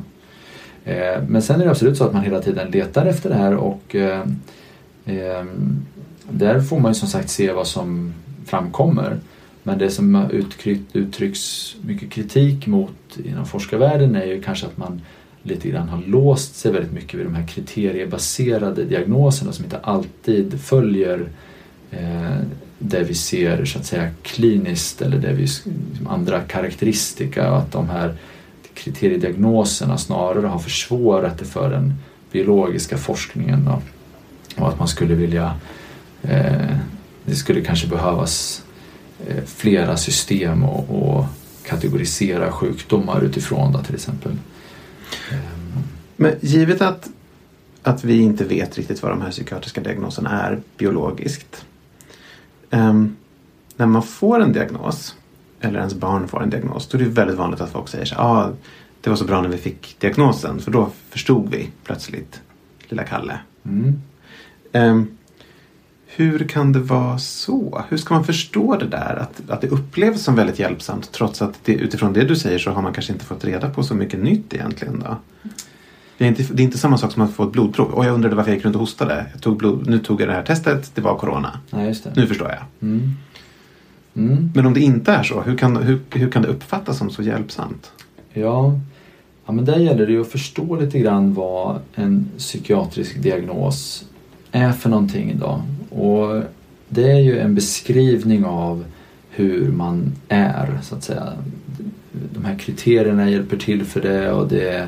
Eh, 0.88 1.24
men 1.28 1.42
sen 1.42 1.62
är 1.62 1.66
det 1.66 1.72
absolut 1.72 1.98
så 1.98 2.04
att 2.04 2.14
man 2.14 2.24
hela 2.24 2.42
tiden 2.42 2.72
letar 2.72 3.06
efter 3.06 3.30
det 3.30 3.36
här 3.36 3.56
och 3.56 3.96
eh, 3.96 4.22
eh, 5.06 5.46
där 6.30 6.60
får 6.60 6.80
man 6.80 6.92
ju 6.92 6.96
som 6.96 7.08
sagt 7.08 7.30
se 7.30 7.52
vad 7.52 7.68
som 7.68 8.14
framkommer. 8.46 9.18
Men 9.64 9.78
det 9.78 9.90
som 9.90 10.30
uttrycks 10.94 11.76
mycket 11.82 12.12
kritik 12.12 12.68
mot 12.68 13.18
inom 13.24 13.46
forskarvärlden 13.46 14.16
är 14.16 14.26
ju 14.26 14.42
kanske 14.42 14.66
att 14.66 14.78
man 14.78 15.02
lite 15.44 15.70
grann 15.70 15.90
har 15.90 16.02
låst 16.02 16.56
sig 16.56 16.72
väldigt 16.72 16.94
mycket 16.94 17.14
vid 17.20 17.26
de 17.26 17.36
här 17.36 17.48
kriteriebaserade 17.48 18.84
diagnoserna 18.84 19.52
som 19.52 19.66
inte 19.66 19.78
alltid 19.78 20.62
följer 20.62 21.30
eh, 21.92 22.38
det 22.80 23.04
vi 23.04 23.14
ser 23.14 23.66
så 23.66 23.80
att 23.80 23.86
säga 23.86 24.10
kliniskt 24.22 25.02
eller 25.02 25.18
det 25.18 25.34
vi 25.34 25.42
liksom 25.42 26.08
andra 26.08 26.42
karaktäristika 26.42 27.52
och 27.52 27.58
att 27.58 27.72
de 27.72 27.90
här 27.90 28.16
kriteriediagnoserna 28.78 29.98
snarare 29.98 30.48
har 30.48 30.60
försvårat 30.60 31.40
det 31.40 31.46
för 31.46 31.70
den 31.70 31.94
biologiska 32.32 32.98
forskningen 32.98 33.66
då. 33.66 33.82
och 34.62 34.70
att 34.70 34.80
man 34.80 34.88
skulle 34.88 35.16
vilja 35.16 35.56
eh, 36.22 36.78
det 37.26 37.36
skulle 37.36 37.62
kanske 37.62 37.88
behövas 37.88 38.64
eh, 39.28 39.44
flera 39.46 39.98
system 39.98 40.64
och, 40.64 41.10
och 41.10 41.26
kategorisera 41.66 42.52
sjukdomar 42.52 43.22
utifrån 43.22 43.72
då, 43.72 43.80
till 43.80 43.96
exempel. 43.96 44.32
Eh, 45.32 45.38
Men 46.16 46.36
givet 46.42 46.82
att, 46.82 47.10
att 47.84 48.04
vi 48.04 48.22
inte 48.22 48.44
vet 48.44 48.78
riktigt 48.78 49.04
vad 49.04 49.12
de 49.12 49.22
här 49.22 49.32
psykiatriska 49.32 49.82
diagnoserna 49.82 50.42
är 50.44 50.60
biologiskt. 50.78 51.66
Eh, 52.70 53.04
när 53.78 53.86
man 53.86 54.04
får 54.04 54.40
en 54.40 54.54
diagnos, 54.54 55.16
eller 55.62 55.80
ens 55.80 55.94
barn 55.94 56.28
får 56.28 56.44
en 56.44 56.50
diagnos, 56.50 56.88
då 56.88 56.98
är 56.98 57.02
det 57.02 57.10
väldigt 57.10 57.38
vanligt 57.38 57.62
att 57.62 57.72
folk 57.72 57.88
säger 57.88 58.06
så 58.06 58.16
ah, 58.16 58.52
det 59.02 59.10
var 59.10 59.18
så 59.18 59.26
bra 59.26 59.42
när 59.42 59.50
vi 59.50 59.58
fick 59.58 60.00
diagnosen 60.00 60.60
för 60.60 60.72
då 60.72 60.90
förstod 61.10 61.50
vi 61.50 61.70
plötsligt 61.84 62.42
lilla 62.88 63.04
Kalle. 63.04 63.40
Mm. 63.66 64.02
Ehm, 64.72 65.08
hur 66.06 66.40
kan 66.40 66.74
det 66.74 66.80
vara 66.80 67.18
så? 67.18 67.84
Hur 67.90 67.98
ska 67.98 68.14
man 68.14 68.24
förstå 68.24 68.78
det 68.78 68.88
där? 68.88 69.16
Att, 69.16 69.50
att 69.50 69.62
det 69.62 69.68
upplevs 69.68 70.24
som 70.24 70.36
väldigt 70.36 70.60
hjälpsamt 70.60 71.12
trots 71.12 71.42
att 71.42 71.60
det, 71.64 71.74
utifrån 71.74 72.14
det 72.14 72.24
du 72.24 72.36
säger 72.36 72.60
så 72.60 72.72
har 72.72 72.82
man 72.82 72.94
kanske 72.94 73.14
inte 73.14 73.26
fått 73.26 73.46
reda 73.46 73.70
på 73.70 73.84
så 73.84 73.94
mycket 73.94 74.20
nytt 74.20 74.54
egentligen 74.54 75.00
då? 75.00 75.18
Det 76.18 76.26
är 76.26 76.28
inte, 76.28 76.44
det 76.54 76.62
är 76.62 76.64
inte 76.64 76.78
samma 76.78 76.98
sak 76.98 77.12
som 77.12 77.22
att 77.22 77.34
få 77.34 77.44
ett 77.44 77.52
blodprov. 77.52 77.92
Och 77.92 78.06
jag 78.06 78.14
undrade 78.14 78.36
varför 78.36 78.52
jag 78.52 78.56
gick 78.56 78.66
runt 78.66 78.76
och 78.76 78.80
hostade. 78.80 79.26
Jag 79.32 79.42
tog 79.42 79.58
blod, 79.58 79.88
nu 79.88 80.00
tog 80.00 80.22
jag 80.22 80.28
det 80.28 80.34
här 80.34 80.44
testet, 80.44 80.92
det 80.96 81.02
var 81.02 81.18
corona. 81.18 81.60
Just 81.72 82.04
det. 82.04 82.14
Nu 82.16 82.28
förstår 82.28 82.48
jag. 82.48 82.90
Mm. 82.90 83.14
Mm. 84.18 84.52
Men 84.56 84.66
om 84.66 84.74
det 84.74 84.80
inte 84.80 85.12
är 85.12 85.24
så, 85.24 85.42
hur 85.42 85.58
kan, 85.58 85.78
hur, 85.78 86.00
hur 86.10 86.32
kan 86.32 86.42
det 86.42 86.48
uppfattas 86.48 86.98
som 86.98 87.10
så 87.10 87.22
hjälpsamt? 87.22 87.92
Ja, 88.34 88.80
ja, 89.46 89.52
men 89.52 89.66
där 89.66 89.78
gäller 89.78 90.06
det 90.06 90.12
ju 90.12 90.22
att 90.22 90.28
förstå 90.28 90.76
lite 90.76 91.00
grann 91.00 91.34
vad 91.34 91.80
en 91.96 92.30
psykiatrisk 92.38 93.18
diagnos 93.18 94.06
är 94.52 94.72
för 94.72 94.90
någonting 94.90 95.32
idag. 95.32 95.62
Och 95.90 96.44
det 96.90 97.12
är 97.12 97.20
ju 97.20 97.40
en 97.40 97.56
beskrivning 97.56 98.46
av 98.46 98.86
hur 99.30 99.72
man 99.72 100.12
är, 100.28 100.80
så 100.82 100.96
att 100.96 101.04
säga. 101.04 101.34
De 102.34 102.46
här 102.46 102.58
kriterierna 102.58 103.30
hjälper 103.30 103.58
till 103.58 103.86
för 103.86 104.02
det 104.02 104.32
och 104.32 104.48
det 104.48 104.88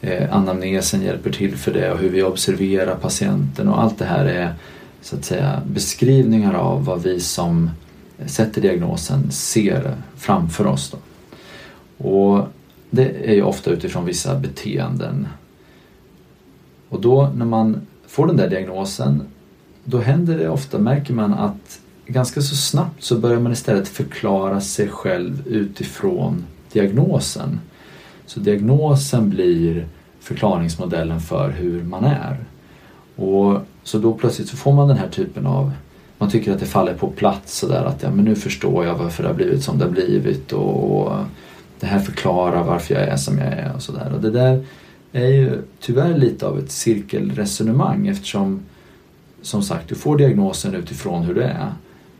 eh, 0.00 0.36
anamnesen 0.36 1.02
hjälper 1.02 1.30
till 1.32 1.56
för 1.56 1.72
det 1.72 1.92
och 1.92 1.98
hur 1.98 2.08
vi 2.08 2.22
observerar 2.22 2.94
patienten 2.94 3.68
och 3.68 3.82
allt 3.82 3.98
det 3.98 4.04
här 4.04 4.24
är 4.24 4.54
så 5.00 5.16
att 5.16 5.24
säga 5.24 5.62
beskrivningar 5.66 6.54
av 6.54 6.84
vad 6.84 7.02
vi 7.02 7.20
som 7.20 7.70
sätter 8.26 8.60
diagnosen 8.60 9.30
ser 9.30 9.96
framför 10.16 10.66
oss. 10.66 10.90
Då. 10.90 10.98
Och 12.08 12.46
det 12.90 13.30
är 13.30 13.34
ju 13.34 13.42
ofta 13.42 13.70
utifrån 13.70 14.04
vissa 14.04 14.38
beteenden. 14.38 15.28
Och 16.88 17.00
då 17.00 17.32
när 17.36 17.46
man 17.46 17.80
får 18.06 18.26
den 18.26 18.36
där 18.36 18.48
diagnosen 18.48 19.22
då 19.84 19.98
händer 19.98 20.38
det 20.38 20.48
ofta, 20.48 20.78
märker 20.78 21.14
man 21.14 21.34
att 21.34 21.80
ganska 22.06 22.42
så 22.42 22.56
snabbt 22.56 23.02
så 23.02 23.18
börjar 23.18 23.40
man 23.40 23.52
istället 23.52 23.88
förklara 23.88 24.60
sig 24.60 24.88
själv 24.88 25.42
utifrån 25.46 26.44
diagnosen. 26.72 27.60
Så 28.26 28.40
diagnosen 28.40 29.30
blir 29.30 29.86
förklaringsmodellen 30.20 31.20
för 31.20 31.50
hur 31.50 31.82
man 31.82 32.04
är. 32.04 32.44
Och 33.16 33.60
Så 33.82 33.98
då 33.98 34.14
plötsligt 34.14 34.48
så 34.48 34.56
får 34.56 34.72
man 34.72 34.88
den 34.88 34.96
här 34.96 35.08
typen 35.08 35.46
av 35.46 35.72
man 36.22 36.30
tycker 36.30 36.52
att 36.52 36.60
det 36.60 36.66
faller 36.66 36.94
på 36.94 37.08
plats 37.08 37.58
sådär 37.58 37.84
att 37.84 38.02
ja, 38.02 38.10
men 38.10 38.24
nu 38.24 38.34
förstår 38.34 38.84
jag 38.86 38.94
varför 38.94 39.22
det 39.22 39.28
har 39.28 39.34
blivit 39.34 39.62
som 39.62 39.78
det 39.78 39.84
har 39.84 39.92
blivit 39.92 40.52
och, 40.52 41.00
och 41.00 41.16
det 41.80 41.86
här 41.86 41.98
förklarar 41.98 42.64
varför 42.64 42.94
jag 42.94 43.02
är 43.02 43.16
som 43.16 43.38
jag 43.38 43.46
är 43.46 43.72
och 43.74 43.82
sådär. 43.82 44.12
Och 44.14 44.20
det 44.20 44.30
där 44.30 44.64
är 45.12 45.26
ju 45.26 45.62
tyvärr 45.80 46.18
lite 46.18 46.46
av 46.46 46.58
ett 46.58 46.70
cirkelresonemang 46.70 48.06
eftersom 48.06 48.60
som 49.42 49.62
sagt 49.62 49.88
du 49.88 49.94
får 49.94 50.18
diagnosen 50.18 50.74
utifrån 50.74 51.22
hur 51.22 51.34
du 51.34 51.42
är 51.42 51.72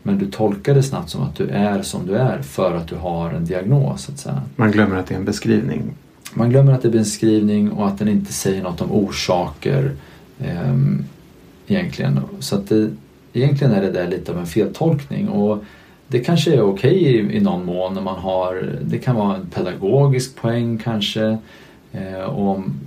men 0.03 0.17
du 0.17 0.31
tolkar 0.31 0.75
det 0.75 0.83
snabbt 0.83 1.09
som 1.09 1.23
att 1.23 1.35
du 1.35 1.47
är 1.47 1.81
som 1.81 2.07
du 2.07 2.15
är 2.15 2.41
för 2.41 2.75
att 2.75 2.87
du 2.87 2.95
har 2.95 3.31
en 3.31 3.45
diagnos. 3.45 4.09
Så. 4.15 4.29
Man 4.55 4.71
glömmer 4.71 4.95
att 4.95 5.07
det 5.07 5.13
är 5.13 5.19
en 5.19 5.25
beskrivning. 5.25 5.93
Man 6.33 6.49
glömmer 6.49 6.73
att 6.73 6.81
det 6.81 6.87
är 6.87 6.91
en 6.91 6.97
beskrivning 6.97 7.71
och 7.71 7.87
att 7.87 7.99
den 7.99 8.07
inte 8.07 8.33
säger 8.33 8.63
något 8.63 8.81
om 8.81 8.91
orsaker 8.91 9.91
eh, 10.39 10.75
egentligen. 11.67 12.19
Så 12.39 12.55
att 12.55 12.69
det, 12.69 12.89
egentligen 13.33 13.73
är 13.73 13.81
det 13.81 13.91
där 13.91 14.07
lite 14.07 14.31
av 14.31 14.37
en 14.37 14.45
feltolkning 14.45 15.29
och 15.29 15.63
det 16.07 16.19
kanske 16.19 16.53
är 16.53 16.61
okej 16.61 17.03
i, 17.03 17.37
i 17.37 17.39
någon 17.39 17.65
mån 17.65 17.93
när 17.93 18.01
man 18.01 18.19
har, 18.19 18.79
det 18.81 18.97
kan 18.97 19.15
vara 19.15 19.35
en 19.35 19.45
pedagogisk 19.45 20.35
poäng 20.35 20.77
kanske. 20.77 21.37
Eh, 21.91 22.39
om, 22.39 22.79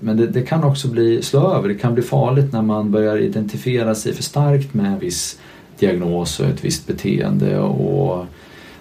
men 0.00 0.16
det, 0.16 0.26
det 0.26 0.42
kan 0.42 0.64
också 0.64 0.88
bli, 0.88 1.22
slå 1.22 1.54
över, 1.54 1.68
det 1.68 1.74
kan 1.74 1.94
bli 1.94 2.02
farligt 2.02 2.52
när 2.52 2.62
man 2.62 2.90
börjar 2.90 3.18
identifiera 3.18 3.94
sig 3.94 4.12
för 4.12 4.22
starkt 4.22 4.74
med 4.74 4.86
en 4.86 4.98
viss 4.98 5.38
diagnos 5.78 6.40
och 6.40 6.46
ett 6.46 6.64
visst 6.64 6.86
beteende 6.86 7.58
och 7.58 8.26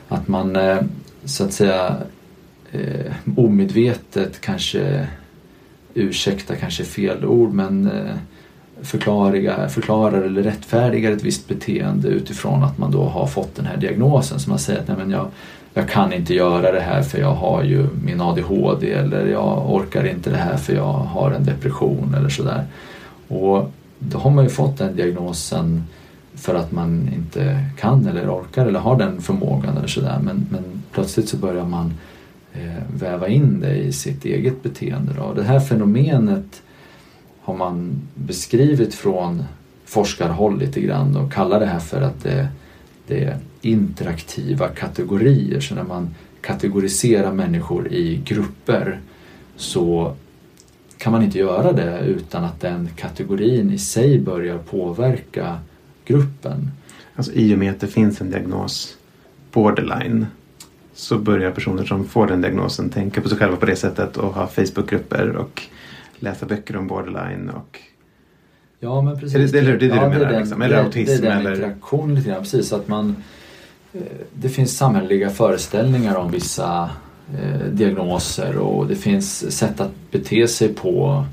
att 0.08 0.28
man 0.28 0.56
eh, 0.56 0.78
så 1.26 1.44
att 1.44 1.54
säga 1.54 1.98
eh, 2.72 3.14
omedvetet 3.36 4.42
kanske 4.42 5.08
ursäkta 5.94 6.56
kanske 6.56 6.84
fel 6.84 7.26
ord 7.26 7.54
men 7.54 7.92
eh, 7.92 8.16
förklarar, 8.82 9.68
förklarar 9.68 10.22
eller 10.22 10.44
rättfärdigar 10.44 11.12
ett 11.12 11.24
visst 11.24 11.48
beteende 11.48 12.08
utifrån 12.08 12.64
att 12.64 12.78
man 12.78 12.92
då 12.92 13.04
har 13.04 13.28
fått 13.28 13.56
den 13.56 13.66
här 13.66 13.78
diagnosen. 13.78 14.40
Så 14.40 14.50
man 14.50 14.60
säger 14.60 14.80
att 14.80 14.88
Nej, 14.88 14.98
men 14.98 15.12
jag, 15.12 15.28
jag 15.74 15.90
kan 15.90 16.14
inte 16.14 16.34
göra 16.34 16.72
det 16.72 16.80
här 16.80 17.02
för 17.02 17.20
jag 17.20 17.34
har 17.34 17.64
ju 17.64 17.88
min 18.04 18.22
ADHD 18.22 18.92
eller 18.92 19.26
jag 19.26 19.72
orkar 19.74 20.08
inte 20.08 20.30
det 20.30 20.38
här 20.38 20.58
för 20.58 20.74
jag 20.74 20.94
har 20.94 21.32
en 21.32 21.44
depression 21.44 22.16
eller 22.18 22.30
sådär. 22.30 22.66
Och 23.28 23.72
då 24.00 24.18
har 24.18 24.32
man 24.32 24.44
ju 24.44 24.50
fått 24.50 24.78
den 24.78 24.96
diagnosen 24.96 25.84
för 26.36 26.56
att 26.56 26.72
man 26.72 27.10
inte 27.16 27.66
kan 27.80 28.08
eller 28.08 28.30
orkar 28.30 28.66
eller 28.66 28.80
har 28.80 28.98
den 28.98 29.22
förmågan 29.22 29.78
eller 29.78 29.88
sådär. 29.88 30.20
Men, 30.24 30.48
men 30.52 30.64
plötsligt 30.92 31.30
så 31.30 31.38
börjar 31.38 31.66
man 31.66 31.94
eh, 32.54 32.84
väva 33.00 33.28
in 33.28 33.60
det 33.60 33.76
i 33.76 33.94
sitt 33.94 34.26
eget 34.26 34.64
beteende. 34.64 35.14
Då. 35.14 35.34
Det 35.34 35.44
här 35.44 35.60
fenomenet 35.60 36.62
har 37.46 37.56
man 37.56 38.02
beskrivit 38.16 38.96
från 38.96 39.44
forskarhåll 39.86 40.60
lite 40.60 40.82
grann 40.82 41.16
och 41.16 41.34
kallar 41.34 41.60
det 41.60 41.66
här 41.66 41.80
för 41.80 42.02
att 42.02 42.24
det, 42.24 42.48
det 43.08 43.24
är 43.24 43.38
interaktiva 43.62 44.68
kategorier. 44.68 45.60
Så 45.60 45.76
när 45.76 45.84
man 45.84 46.10
kategoriserar 46.42 47.34
människor 47.34 47.88
i 47.88 48.22
grupper 48.26 49.00
så 49.56 50.16
kan 50.98 51.12
man 51.12 51.24
inte 51.24 51.40
göra 51.40 51.72
det 51.72 52.00
utan 52.00 52.44
att 52.44 52.62
den 52.62 52.90
kategorin 52.96 53.72
i 53.72 53.78
sig 53.78 54.20
börjar 54.20 54.58
påverka 54.58 55.60
gruppen. 56.06 56.72
Alltså 57.16 57.34
i 57.34 57.54
och 57.56 57.60
med 57.60 57.72
att 57.72 57.80
det 57.80 57.88
finns 57.88 58.22
en 58.22 58.30
diagnos 58.30 58.98
borderline 59.52 60.26
så 60.94 61.18
börjar 61.18 61.52
personer 61.52 61.84
som 61.84 62.06
får 62.06 62.28
den 62.28 62.42
diagnosen 62.42 62.90
tänka 62.90 63.22
på 63.22 63.30
sig 63.30 63.38
själva 63.38 63.56
på 63.56 63.66
det 63.66 63.76
sättet 63.76 64.18
och 64.18 64.34
ha 64.34 64.48
Facebookgrupper 64.48 65.36
och 65.36 65.62
läsa 66.20 66.46
böcker 66.46 66.78
om 66.78 66.88
borderline 66.88 67.50
och 67.50 67.80
Ja 68.80 69.02
men 69.02 69.20
precis. 69.20 69.52
Det, 69.52 69.60
eller, 69.60 69.78
det 69.78 69.86
är 69.86 69.90
det 69.90 69.96
ja, 69.96 70.04
du 70.04 70.10
menar? 70.10 70.32
den, 70.32 70.40
liksom. 70.40 70.62
Eller 70.62 70.76
det, 70.76 70.84
autism? 70.84 71.22
Det 71.22 71.28
är 71.28 71.32
den 71.32 71.40
eller... 71.40 71.56
interaktionen 71.56 72.16
lite 72.16 72.30
grann. 72.30 72.42
Precis 72.42 72.74
att 72.74 72.88
man 72.88 73.16
eh, 73.94 74.02
Det 74.34 74.50
finns 74.50 74.78
samhälleliga 74.78 75.30
föreställningar 75.30 76.16
om 76.16 76.32
vissa 76.32 76.90
eh, 77.40 77.68
diagnoser 77.72 78.58
och 78.58 78.88
det 78.88 78.96
finns 78.96 79.58
sätt 79.58 79.82
att 79.82 79.92
bete 80.12 80.48
sig 80.48 80.74
på 80.74 81.26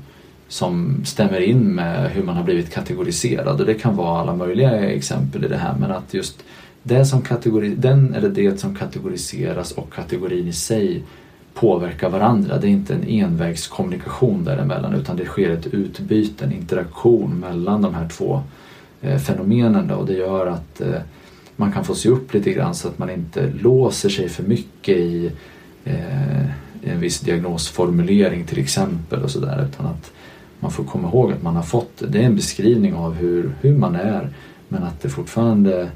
som 0.47 1.05
stämmer 1.05 1.39
in 1.39 1.75
med 1.75 2.11
hur 2.11 2.23
man 2.23 2.35
har 2.35 2.43
blivit 2.43 2.73
kategoriserad 2.73 3.59
och 3.59 3.65
det 3.65 3.73
kan 3.73 3.95
vara 3.95 4.19
alla 4.19 4.35
möjliga 4.35 4.89
exempel 4.89 5.45
i 5.45 5.47
det 5.47 5.57
här 5.57 5.75
men 5.79 5.91
att 5.91 6.13
just 6.13 6.43
det 6.83 7.05
som 7.05 7.21
kategori, 7.21 7.75
den 7.75 8.13
eller 8.13 8.29
det 8.29 8.59
som 8.59 8.75
kategoriseras 8.75 9.71
och 9.71 9.93
kategorin 9.93 10.47
i 10.47 10.53
sig 10.53 11.03
påverkar 11.53 12.09
varandra. 12.09 12.57
Det 12.57 12.67
är 12.67 12.71
inte 12.71 12.93
en 12.93 13.07
envägskommunikation 13.07 14.43
däremellan 14.43 14.93
utan 14.93 15.17
det 15.17 15.25
sker 15.25 15.49
ett 15.49 15.67
utbyte, 15.67 16.45
en 16.45 16.53
interaktion 16.53 17.39
mellan 17.39 17.81
de 17.81 17.93
här 17.93 18.09
två 18.09 18.41
eh, 19.01 19.17
fenomenen 19.17 19.87
då, 19.87 19.95
och 19.95 20.05
det 20.05 20.13
gör 20.13 20.47
att 20.47 20.81
eh, 20.81 21.01
man 21.55 21.71
kan 21.71 21.85
få 21.85 21.95
se 21.95 22.09
upp 22.09 22.33
lite 22.33 22.51
grann 22.51 22.75
så 22.75 22.87
att 22.87 22.97
man 22.97 23.09
inte 23.09 23.51
låser 23.61 24.09
sig 24.09 24.29
för 24.29 24.43
mycket 24.43 24.97
i 24.97 25.31
eh, 25.83 26.45
en 26.83 26.99
viss 26.99 27.19
diagnosformulering 27.19 28.45
till 28.45 28.59
exempel 28.59 29.23
och 29.23 29.31
sådär 29.31 29.67
utan 29.69 29.85
att 29.85 30.11
man 30.59 30.71
får 30.71 30.83
komma 30.83 31.07
ihåg 31.07 31.31
att 31.31 31.43
man 31.43 31.55
har 31.55 31.63
fått, 31.63 31.97
det 31.97 32.07
Det 32.07 32.19
är 32.19 32.23
en 32.23 32.35
beskrivning 32.35 32.93
av 32.93 33.13
hur, 33.13 33.51
hur 33.61 33.77
man 33.77 33.95
är 33.95 34.29
men 34.67 34.83
att 34.83 35.01
det 35.01 35.09
fortfarande 35.09 35.89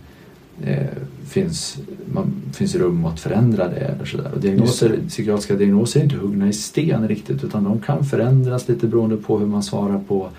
finns, 1.26 1.78
man, 2.14 2.32
finns 2.54 2.76
rum 2.76 3.06
att 3.06 3.20
förändra 3.20 3.68
det. 3.68 3.76
Eller 3.80 4.06
så 4.06 4.18
där. 4.18 4.32
Och 4.34 4.40
diagnoser, 4.40 5.00
psykiatriska 5.08 5.56
diagnoser 5.56 6.00
är 6.00 6.04
inte 6.04 6.16
huggna 6.16 6.48
i 6.48 6.54
sten 6.54 7.08
riktigt 7.08 7.44
utan 7.44 7.64
de 7.64 7.80
kan 7.80 8.06
förändras 8.06 8.68
lite 8.68 8.88
beroende 8.88 9.18
på 9.18 9.40
hur 9.40 9.48
man 9.48 9.64
svarar 9.64 10.00
på 10.08 10.30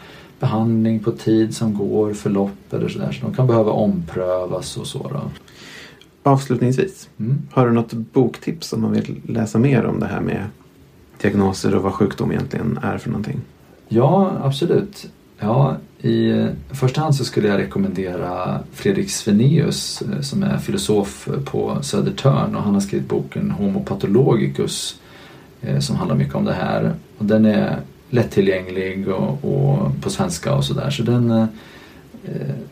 behandling, 0.40 0.98
på 1.00 1.12
tid 1.12 1.56
som 1.56 1.74
går, 1.74 2.14
förlopp 2.14 2.72
eller 2.72 2.88
sådär. 2.88 3.12
Så 3.12 3.26
de 3.26 3.34
kan 3.34 3.46
behöva 3.46 3.70
omprövas 3.72 4.76
och 4.76 4.86
så. 4.86 4.98
Då. 5.12 5.20
Avslutningsvis, 6.22 7.08
Mm. 7.18 7.38
har 7.50 7.66
du 7.66 7.72
något 7.72 7.92
boktips 7.92 8.72
om 8.72 8.80
man 8.82 8.92
vill 8.92 9.20
läsa 9.26 9.58
mer 9.58 9.84
om 9.84 10.00
det 10.00 10.06
här 10.06 10.20
med 10.20 10.44
diagnoser 11.22 11.74
och 11.74 11.82
vad 11.82 11.92
sjukdom 11.92 12.32
egentligen 12.32 12.78
är 12.82 12.98
för 12.98 13.10
någonting? 13.10 13.40
Ja, 13.88 14.32
absolut. 14.42 15.10
Ja, 15.38 15.76
I 16.00 16.30
eh, 16.30 16.46
första 16.70 17.00
hand 17.00 17.14
så 17.14 17.24
skulle 17.24 17.48
jag 17.48 17.58
rekommendera 17.58 18.60
Fredrik 18.72 19.10
Svenaeus 19.10 20.02
eh, 20.02 20.20
som 20.20 20.42
är 20.42 20.58
filosof 20.58 21.28
eh, 21.28 21.40
på 21.40 21.78
Södertörn 21.82 22.56
och 22.56 22.62
han 22.62 22.74
har 22.74 22.80
skrivit 22.80 23.08
boken 23.08 23.50
Homo 23.50 23.84
pathologicus 23.84 25.00
som 25.80 25.96
handlar 25.96 26.16
mycket 26.16 26.34
om 26.34 26.44
det 26.44 26.52
här. 26.52 26.94
Och 27.18 27.24
den 27.24 27.44
är 27.44 27.76
lättillgänglig 28.10 29.08
och, 29.08 29.44
och 29.44 30.02
på 30.02 30.10
svenska 30.10 30.54
och 30.54 30.64
sådär. 30.64 30.90
Så 30.90 31.02
den, 31.02 31.48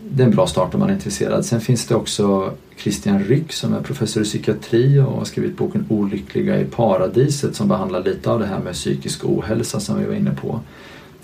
det 0.00 0.22
är 0.22 0.26
en 0.26 0.30
bra 0.30 0.46
start 0.46 0.74
om 0.74 0.80
man 0.80 0.90
är 0.90 0.94
intresserad. 0.94 1.44
Sen 1.44 1.60
finns 1.60 1.86
det 1.86 1.94
också 1.94 2.52
Christian 2.76 3.24
Ryck 3.24 3.52
som 3.52 3.74
är 3.74 3.80
professor 3.80 4.22
i 4.22 4.24
psykiatri 4.24 4.98
och 4.98 5.12
har 5.12 5.24
skrivit 5.24 5.56
boken 5.56 5.86
Olyckliga 5.88 6.60
i 6.60 6.64
paradiset 6.64 7.56
som 7.56 7.68
behandlar 7.68 8.04
lite 8.04 8.30
av 8.30 8.40
det 8.40 8.46
här 8.46 8.60
med 8.60 8.74
psykisk 8.74 9.24
ohälsa 9.24 9.80
som 9.80 9.98
vi 9.98 10.04
var 10.04 10.14
inne 10.14 10.34
på. 10.34 10.60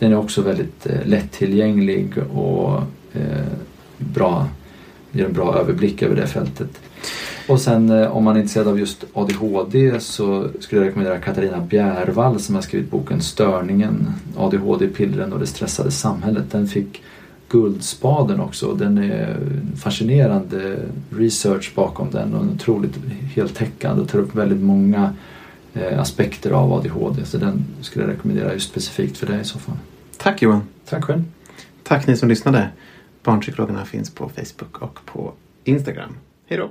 Den 0.02 0.12
är 0.12 0.18
också 0.18 0.42
väldigt 0.42 0.86
eh, 0.86 1.06
lättillgänglig 1.06 2.18
och 2.34 2.82
eh, 3.12 3.52
bra, 3.98 4.48
ger 5.12 5.24
en 5.24 5.32
bra 5.32 5.54
överblick 5.58 6.02
över 6.02 6.16
det 6.16 6.26
fältet. 6.26 6.80
Och 7.48 7.60
sen 7.60 7.90
eh, 7.90 8.16
om 8.16 8.24
man 8.24 8.36
är 8.36 8.40
intresserad 8.40 8.68
av 8.68 8.78
just 8.78 9.04
ADHD 9.12 10.00
så 10.00 10.48
skulle 10.60 10.80
jag 10.80 10.88
rekommendera 10.88 11.18
Katarina 11.18 11.60
Bjärvall 11.60 12.40
som 12.40 12.54
har 12.54 12.62
skrivit 12.62 12.90
boken 12.90 13.20
Störningen, 13.20 14.12
ADHD, 14.36 14.88
pillren 14.88 15.32
och 15.32 15.38
det 15.38 15.46
stressade 15.46 15.90
samhället. 15.90 16.44
Den 16.50 16.66
fick 16.66 17.02
Guldspaden 17.48 18.40
också. 18.40 18.74
Den 18.74 18.98
är 18.98 19.36
fascinerande 19.76 20.76
research 21.10 21.72
bakom 21.74 22.10
den 22.10 22.34
och 22.34 22.44
otroligt 22.54 22.96
heltäckande 23.34 24.02
och 24.02 24.08
tar 24.08 24.18
upp 24.18 24.34
väldigt 24.34 24.62
många 24.62 25.14
eh, 25.74 26.00
aspekter 26.00 26.50
av 26.50 26.72
ADHD. 26.72 27.24
Så 27.24 27.38
den 27.38 27.64
skulle 27.80 28.04
jag 28.04 28.12
rekommendera 28.12 28.52
just 28.52 28.68
specifikt 28.68 29.16
för 29.16 29.26
dig 29.26 29.40
i 29.40 29.44
så 29.44 29.58
fall. 29.58 29.76
Tack 30.22 30.42
Johan! 30.42 30.68
Tack 30.84 31.04
själv! 31.04 31.22
Tack 31.82 32.06
ni 32.06 32.16
som 32.16 32.28
lyssnade! 32.28 32.70
Barnpsykologerna 33.22 33.84
finns 33.84 34.14
på 34.14 34.28
Facebook 34.28 34.82
och 34.82 34.98
på 35.04 35.32
Instagram. 35.64 36.16
Hej 36.46 36.58
då! 36.58 36.70